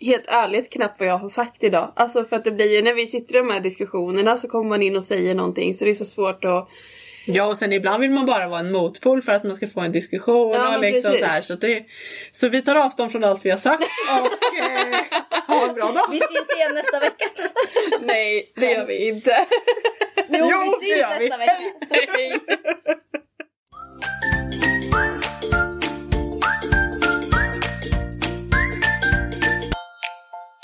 helt 0.05 0.25
ärligt 0.29 0.73
knappt 0.73 1.01
vad 1.01 1.09
jag 1.09 1.19
har 1.19 1.29
sagt 1.29 1.65
idag. 1.65 1.93
Alltså 1.97 2.25
för 2.25 2.37
att 2.37 2.45
det 2.45 2.51
blir 2.51 2.77
ju, 2.77 2.83
när 2.83 2.95
vi 2.95 3.07
sitter 3.07 3.35
i 3.35 3.39
de 3.39 3.51
här 3.51 3.61
diskussionerna 3.61 4.39
så 4.39 4.49
kommer 4.49 4.69
man 4.69 4.83
in 4.83 4.97
och 4.97 5.05
säger 5.05 5.35
någonting 5.35 5.75
så 5.75 5.85
det 5.85 5.91
är 5.91 5.95
så 5.95 6.05
svårt 6.05 6.45
att 6.45 6.69
Ja 7.27 7.45
och 7.47 7.59
sen 7.59 7.73
ibland 7.73 8.01
vill 8.01 8.11
man 8.11 8.27
bara 8.27 8.49
vara 8.49 8.61
en 8.61 8.73
motpol 8.73 9.23
för 9.23 9.33
att 9.33 9.45
man 9.45 9.55
ska 9.55 9.67
få 9.67 9.81
en 9.81 9.93
diskussion 9.93 10.53
Ja, 10.55 10.75
och 10.77 10.83
liksom 10.83 11.11
precis. 11.11 11.27
så 11.27 11.31
här. 11.31 11.41
Så, 11.41 11.55
det, 11.55 11.85
så 12.33 12.49
vi 12.49 12.63
tar 12.63 12.75
avstånd 12.77 13.13
från 13.13 13.25
allt 13.25 13.45
vi 13.45 13.51
har 13.51 13.57
sagt 13.57 13.83
och 14.21 14.59
eh, 14.59 15.57
ha 15.59 15.69
en 15.69 15.75
bra 15.75 15.93
dag. 15.93 16.05
Vi 16.11 16.17
ses 16.19 16.57
igen 16.57 16.75
nästa 16.75 17.01
vecka. 17.01 17.25
Nej, 18.01 18.53
det 18.57 18.73
gör 18.73 18.87
vi 18.87 19.09
inte. 19.09 19.47
Jo, 20.17 20.25
Jo, 20.51 20.59
vi 20.63 20.71
syns 20.89 21.01
gör 21.01 21.19
vi. 21.19 21.25
nästa 21.29 21.39
vecka. 21.39 21.61
Nej. 22.17 22.41